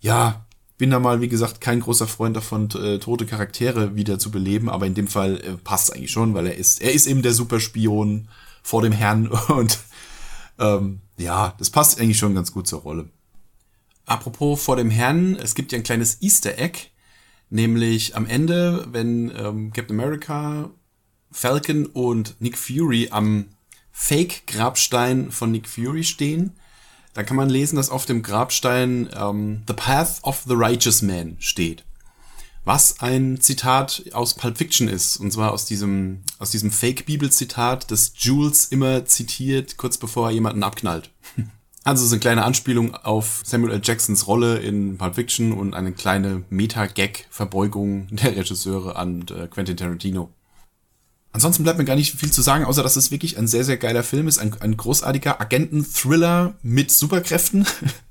Ja, 0.00 0.44
bin 0.76 0.90
da 0.90 0.98
mal, 0.98 1.22
wie 1.22 1.28
gesagt, 1.28 1.62
kein 1.62 1.80
großer 1.80 2.06
Freund 2.06 2.36
davon, 2.36 2.68
äh, 2.72 2.98
tote 2.98 3.24
Charaktere 3.24 3.96
wieder 3.96 4.18
zu 4.18 4.30
beleben, 4.30 4.68
aber 4.68 4.86
in 4.86 4.94
dem 4.94 5.08
Fall 5.08 5.36
äh, 5.36 5.52
passt 5.52 5.94
eigentlich 5.94 6.10
schon, 6.10 6.34
weil 6.34 6.48
er 6.48 6.56
ist, 6.56 6.82
er 6.82 6.92
ist 6.92 7.06
eben 7.06 7.22
der 7.22 7.32
Superspion 7.32 8.28
vor 8.62 8.82
dem 8.82 8.92
Herrn 8.92 9.28
und 9.48 9.78
ähm, 10.58 11.00
ja, 11.16 11.54
das 11.58 11.70
passt 11.70 12.00
eigentlich 12.00 12.18
schon 12.18 12.34
ganz 12.34 12.52
gut 12.52 12.66
zur 12.66 12.80
Rolle. 12.80 13.08
Apropos 14.06 14.62
vor 14.62 14.76
dem 14.76 14.90
Herrn, 14.90 15.36
es 15.36 15.54
gibt 15.54 15.72
ja 15.72 15.78
ein 15.78 15.84
kleines 15.84 16.20
Easter 16.22 16.58
Egg, 16.58 16.90
nämlich 17.50 18.16
am 18.16 18.26
Ende, 18.26 18.86
wenn 18.90 19.32
ähm, 19.36 19.72
Captain 19.72 19.98
America, 19.98 20.70
Falcon 21.30 21.86
und 21.86 22.40
Nick 22.40 22.58
Fury 22.58 23.08
am 23.10 23.46
Fake-Grabstein 23.92 25.30
von 25.30 25.52
Nick 25.52 25.68
Fury 25.68 26.04
stehen, 26.04 26.52
dann 27.14 27.26
kann 27.26 27.36
man 27.36 27.48
lesen, 27.48 27.76
dass 27.76 27.90
auf 27.90 28.06
dem 28.06 28.22
Grabstein 28.22 29.08
ähm, 29.16 29.62
The 29.66 29.74
Path 29.74 30.18
of 30.22 30.44
the 30.46 30.54
Righteous 30.54 31.00
Man 31.00 31.36
steht 31.38 31.84
was 32.64 33.00
ein 33.00 33.40
Zitat 33.40 34.04
aus 34.12 34.34
Pulp 34.34 34.58
Fiction 34.58 34.88
ist. 34.88 35.16
Und 35.16 35.32
zwar 35.32 35.52
aus 35.52 35.66
diesem, 35.66 36.20
aus 36.38 36.50
diesem 36.50 36.70
Fake-Bibel-Zitat, 36.70 37.90
das 37.90 38.12
Jules 38.16 38.66
immer 38.66 39.04
zitiert, 39.04 39.76
kurz 39.76 39.98
bevor 39.98 40.28
er 40.28 40.32
jemanden 40.32 40.62
abknallt. 40.62 41.10
Also 41.86 42.00
es 42.00 42.06
ist 42.06 42.12
eine 42.14 42.20
kleine 42.20 42.44
Anspielung 42.44 42.94
auf 42.94 43.42
Samuel 43.44 43.74
L. 43.74 43.82
Jacksons 43.84 44.26
Rolle 44.26 44.56
in 44.56 44.96
Pulp 44.96 45.16
Fiction 45.16 45.52
und 45.52 45.74
eine 45.74 45.92
kleine 45.92 46.42
Meta-Gag-Verbeugung 46.48 48.06
der 48.10 48.34
Regisseure 48.36 48.96
an 48.96 49.26
äh, 49.28 49.48
Quentin 49.48 49.76
Tarantino. 49.76 50.30
Ansonsten 51.32 51.62
bleibt 51.62 51.78
mir 51.78 51.84
gar 51.84 51.96
nicht 51.96 52.18
viel 52.18 52.32
zu 52.32 52.40
sagen, 52.40 52.64
außer 52.64 52.82
dass 52.82 52.96
es 52.96 53.10
wirklich 53.10 53.36
ein 53.36 53.46
sehr, 53.46 53.64
sehr 53.64 53.76
geiler 53.76 54.02
Film 54.02 54.28
ist. 54.28 54.38
Ein, 54.38 54.56
ein 54.60 54.78
großartiger 54.78 55.42
Agenten-Thriller 55.42 56.54
mit 56.62 56.90
Superkräften. 56.90 57.66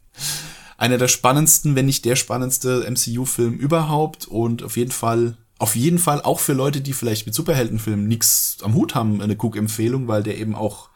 einer 0.84 0.98
der 0.98 1.08
spannendsten, 1.08 1.76
wenn 1.76 1.86
nicht 1.86 2.04
der 2.04 2.17
spannendste 2.17 2.86
MCU-Film 2.91 3.54
überhaupt 3.54 4.28
und 4.28 4.63
auf 4.63 4.76
jeden 4.76 4.91
Fall, 4.91 5.38
auf 5.58 5.78
jeden 5.78 5.98
Fall 5.98 6.22
auch 6.22 6.41
für 6.41 6.52
Leute, 6.52 6.82
die 6.82 6.91
vielleicht 6.91 7.26
mit 7.26 7.34
Superheldenfilmen 7.34 8.06
nichts 8.06 8.58
am 8.63 8.74
Hut 8.74 8.93
haben, 8.93 9.22
eine 9.22 9.38
Cook-Empfehlung, 9.38 10.10
weil 10.10 10.24
der 10.24 10.38
eben 10.38 10.56
auch 10.56 10.89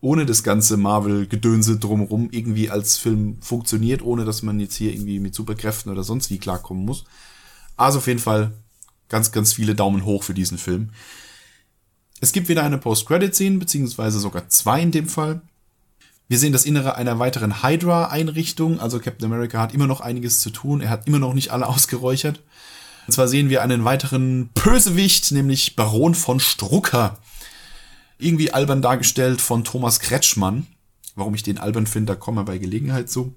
ohne 0.00 0.24
das 0.24 0.44
ganze 0.44 0.76
Marvel-Gedönse 0.76 1.80
drumherum 1.80 2.28
irgendwie 2.30 2.70
als 2.70 2.96
Film 2.96 3.38
funktioniert, 3.40 4.02
ohne 4.02 4.24
dass 4.24 4.42
man 4.42 4.60
jetzt 4.60 4.76
hier 4.76 4.92
irgendwie 4.92 5.18
mit 5.18 5.34
Superkräften 5.34 5.90
oder 5.90 6.04
sonst 6.04 6.30
wie 6.30 6.38
klarkommen 6.38 6.84
muss. 6.84 7.04
Also 7.76 7.98
auf 7.98 8.06
jeden 8.06 8.20
Fall 8.20 8.52
ganz, 9.08 9.32
ganz 9.32 9.54
viele 9.54 9.74
Daumen 9.74 10.04
hoch 10.04 10.22
für 10.22 10.34
diesen 10.34 10.58
Film. 10.58 10.90
Es 12.20 12.30
gibt 12.30 12.48
wieder 12.48 12.62
eine 12.62 12.78
Post-Credit-Scene, 12.78 13.58
beziehungsweise 13.58 14.20
sogar 14.20 14.48
zwei 14.48 14.80
in 14.80 14.92
dem 14.92 15.08
Fall. 15.08 15.42
Wir 16.28 16.38
sehen 16.38 16.52
das 16.52 16.64
Innere 16.64 16.96
einer 16.96 17.18
weiteren 17.18 17.62
Hydra-Einrichtung. 17.62 18.80
Also 18.80 18.98
Captain 18.98 19.26
America 19.26 19.60
hat 19.60 19.74
immer 19.74 19.86
noch 19.86 20.00
einiges 20.00 20.40
zu 20.40 20.50
tun. 20.50 20.80
Er 20.80 20.90
hat 20.90 21.06
immer 21.06 21.18
noch 21.18 21.34
nicht 21.34 21.50
alle 21.50 21.66
ausgeräuchert. 21.68 22.40
Und 23.06 23.12
zwar 23.12 23.28
sehen 23.28 23.50
wir 23.50 23.62
einen 23.62 23.84
weiteren 23.84 24.48
Bösewicht, 24.54 25.30
nämlich 25.32 25.76
Baron 25.76 26.14
von 26.14 26.40
Strucker. 26.40 27.18
Irgendwie 28.18 28.52
albern 28.52 28.80
dargestellt 28.80 29.42
von 29.42 29.64
Thomas 29.64 30.00
Kretschmann. 30.00 30.66
Warum 31.14 31.34
ich 31.34 31.42
den 31.42 31.58
albern 31.58 31.86
finde, 31.86 32.14
da 32.14 32.18
kommen 32.18 32.38
wir 32.38 32.44
bei 32.44 32.58
Gelegenheit 32.58 33.10
zu. 33.10 33.34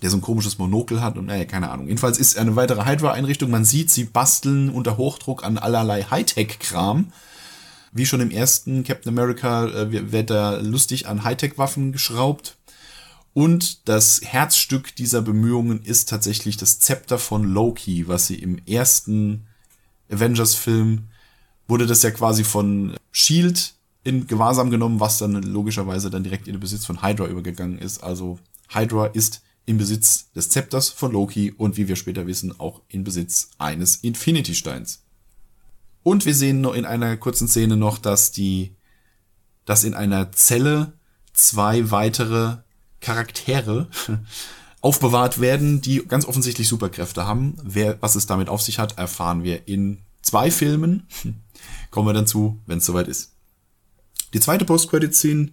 Der 0.00 0.10
so 0.10 0.16
ein 0.16 0.22
komisches 0.22 0.58
Monokel 0.58 1.02
hat 1.02 1.18
und 1.18 1.26
naja, 1.26 1.44
keine 1.44 1.70
Ahnung. 1.70 1.86
Jedenfalls 1.86 2.18
ist 2.18 2.38
eine 2.38 2.56
weitere 2.56 2.86
Hydra-Einrichtung. 2.86 3.50
Man 3.50 3.64
sieht, 3.64 3.90
sie 3.90 4.04
basteln 4.04 4.70
unter 4.70 4.96
Hochdruck 4.96 5.44
an 5.44 5.58
allerlei 5.58 6.02
Hightech-Kram. 6.04 7.12
Wie 7.94 8.06
schon 8.06 8.20
im 8.20 8.32
ersten 8.32 8.82
Captain 8.82 9.16
America 9.16 9.68
äh, 9.68 10.12
wird 10.12 10.28
da 10.28 10.56
lustig 10.56 11.06
an 11.06 11.22
Hightech-Waffen 11.22 11.92
geschraubt. 11.92 12.58
Und 13.32 13.88
das 13.88 14.20
Herzstück 14.22 14.94
dieser 14.96 15.22
Bemühungen 15.22 15.82
ist 15.82 16.08
tatsächlich 16.08 16.56
das 16.56 16.80
Zepter 16.80 17.18
von 17.18 17.44
Loki, 17.44 18.06
was 18.08 18.26
sie 18.26 18.34
im 18.34 18.58
ersten 18.66 19.46
Avengers-Film 20.10 21.04
wurde 21.66 21.86
das 21.86 22.02
ja 22.02 22.10
quasi 22.10 22.44
von 22.44 22.96
Shield 23.10 23.74
in 24.02 24.26
Gewahrsam 24.26 24.70
genommen, 24.70 25.00
was 25.00 25.18
dann 25.18 25.42
logischerweise 25.42 26.10
dann 26.10 26.24
direkt 26.24 26.46
in 26.46 26.54
den 26.54 26.60
Besitz 26.60 26.84
von 26.84 27.02
Hydra 27.02 27.26
übergegangen 27.26 27.78
ist. 27.78 28.02
Also 28.02 28.38
Hydra 28.68 29.06
ist 29.06 29.42
im 29.66 29.78
Besitz 29.78 30.30
des 30.32 30.50
Zepters 30.50 30.90
von 30.90 31.12
Loki 31.12 31.52
und 31.56 31.76
wie 31.76 31.88
wir 31.88 31.96
später 31.96 32.26
wissen, 32.26 32.58
auch 32.58 32.82
in 32.88 33.02
Besitz 33.02 33.50
eines 33.58 33.96
Infinity-Steins. 33.96 35.04
Und 36.04 36.26
wir 36.26 36.34
sehen 36.34 36.64
in 36.64 36.84
einer 36.84 37.16
kurzen 37.16 37.48
Szene 37.48 37.76
noch, 37.76 37.98
dass 37.98 38.30
die, 38.30 38.76
dass 39.64 39.82
in 39.84 39.94
einer 39.94 40.30
Zelle 40.32 40.92
zwei 41.32 41.90
weitere 41.90 42.58
Charaktere 43.00 43.88
aufbewahrt 44.82 45.40
werden, 45.40 45.80
die 45.80 46.04
ganz 46.06 46.26
offensichtlich 46.26 46.68
Superkräfte 46.68 47.26
haben. 47.26 47.56
Wer, 47.62 48.00
was 48.02 48.16
es 48.16 48.26
damit 48.26 48.50
auf 48.50 48.60
sich 48.60 48.78
hat, 48.78 48.98
erfahren 48.98 49.42
wir 49.44 49.66
in 49.66 50.02
zwei 50.20 50.50
Filmen. 50.50 51.08
Kommen 51.90 52.06
wir 52.06 52.12
dann 52.12 52.26
zu, 52.26 52.60
wenn 52.66 52.78
es 52.78 52.86
soweit 52.86 53.08
ist. 53.08 53.32
Die 54.34 54.40
zweite 54.40 54.66
Post-Credit-Scene 54.66 55.52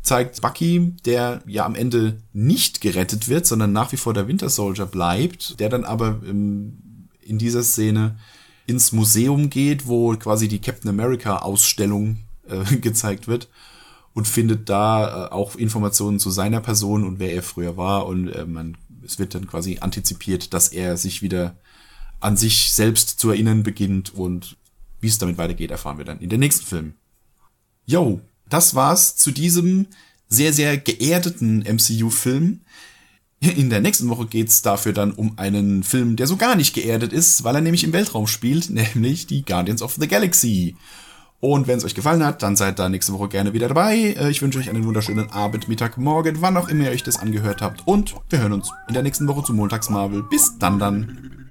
zeigt 0.00 0.40
Bucky, 0.40 0.96
der 1.04 1.42
ja 1.46 1.66
am 1.66 1.74
Ende 1.74 2.22
nicht 2.32 2.80
gerettet 2.80 3.28
wird, 3.28 3.46
sondern 3.46 3.72
nach 3.72 3.92
wie 3.92 3.98
vor 3.98 4.14
der 4.14 4.26
Winter 4.26 4.48
Soldier 4.48 4.86
bleibt, 4.86 5.60
der 5.60 5.68
dann 5.68 5.84
aber 5.84 6.20
ähm, 6.24 7.08
in 7.20 7.36
dieser 7.36 7.62
Szene 7.62 8.16
ins 8.72 8.92
Museum 8.92 9.50
geht, 9.50 9.86
wo 9.86 10.16
quasi 10.16 10.48
die 10.48 10.60
Captain 10.60 10.88
America 10.88 11.38
Ausstellung 11.38 12.18
äh, 12.48 12.76
gezeigt 12.80 13.28
wird 13.28 13.48
und 14.14 14.26
findet 14.26 14.68
da 14.68 15.26
äh, 15.26 15.30
auch 15.30 15.56
Informationen 15.56 16.18
zu 16.18 16.30
seiner 16.30 16.60
Person 16.60 17.04
und 17.04 17.18
wer 17.18 17.32
er 17.32 17.42
früher 17.42 17.76
war 17.76 18.06
und 18.06 18.28
äh, 18.28 18.46
man 18.46 18.76
es 19.04 19.18
wird 19.18 19.34
dann 19.34 19.48
quasi 19.48 19.78
antizipiert, 19.80 20.54
dass 20.54 20.68
er 20.68 20.96
sich 20.96 21.22
wieder 21.22 21.56
an 22.20 22.36
sich 22.36 22.72
selbst 22.72 23.18
zu 23.18 23.30
erinnern 23.30 23.64
beginnt 23.64 24.14
und 24.14 24.56
wie 25.00 25.08
es 25.08 25.18
damit 25.18 25.38
weitergeht, 25.38 25.72
erfahren 25.72 25.98
wir 25.98 26.04
dann 26.04 26.20
in 26.20 26.28
den 26.28 26.38
nächsten 26.38 26.64
Film. 26.64 26.94
Yo, 27.84 28.20
das 28.48 28.76
war's 28.76 29.16
zu 29.16 29.32
diesem 29.32 29.86
sehr, 30.28 30.52
sehr 30.52 30.78
geerdeten 30.78 31.64
MCU-Film. 31.66 32.60
In 33.42 33.70
der 33.70 33.80
nächsten 33.80 34.08
Woche 34.08 34.26
geht's 34.26 34.62
dafür 34.62 34.92
dann 34.92 35.10
um 35.10 35.32
einen 35.36 35.82
Film, 35.82 36.14
der 36.14 36.28
so 36.28 36.36
gar 36.36 36.54
nicht 36.54 36.74
geerdet 36.74 37.12
ist, 37.12 37.42
weil 37.42 37.56
er 37.56 37.60
nämlich 37.60 37.82
im 37.82 37.92
Weltraum 37.92 38.28
spielt, 38.28 38.70
nämlich 38.94 39.26
die 39.26 39.44
Guardians 39.44 39.82
of 39.82 39.96
the 39.98 40.06
Galaxy. 40.06 40.76
Und 41.40 41.66
wenn 41.66 41.78
es 41.78 41.84
euch 41.84 41.96
gefallen 41.96 42.24
hat, 42.24 42.44
dann 42.44 42.54
seid 42.54 42.78
da 42.78 42.88
nächste 42.88 43.12
Woche 43.12 43.28
gerne 43.28 43.52
wieder 43.52 43.66
dabei. 43.66 44.14
Äh, 44.16 44.30
ich 44.30 44.42
wünsche 44.42 44.60
euch 44.60 44.70
einen 44.70 44.84
wunderschönen 44.84 45.28
Abend, 45.32 45.66
Mittag, 45.66 45.98
Morgen, 45.98 46.36
wann 46.40 46.56
auch 46.56 46.68
immer 46.68 46.84
ihr 46.84 46.90
euch 46.92 47.02
das 47.02 47.18
angehört 47.18 47.62
habt. 47.62 47.84
Und 47.84 48.14
wir 48.30 48.38
hören 48.38 48.52
uns 48.52 48.70
in 48.86 48.94
der 48.94 49.02
nächsten 49.02 49.26
Woche 49.26 49.42
zu 49.42 49.52
Montags 49.52 49.90
Marvel. 49.90 50.22
Bis 50.30 50.56
dann 50.58 50.78
dann. 50.78 51.41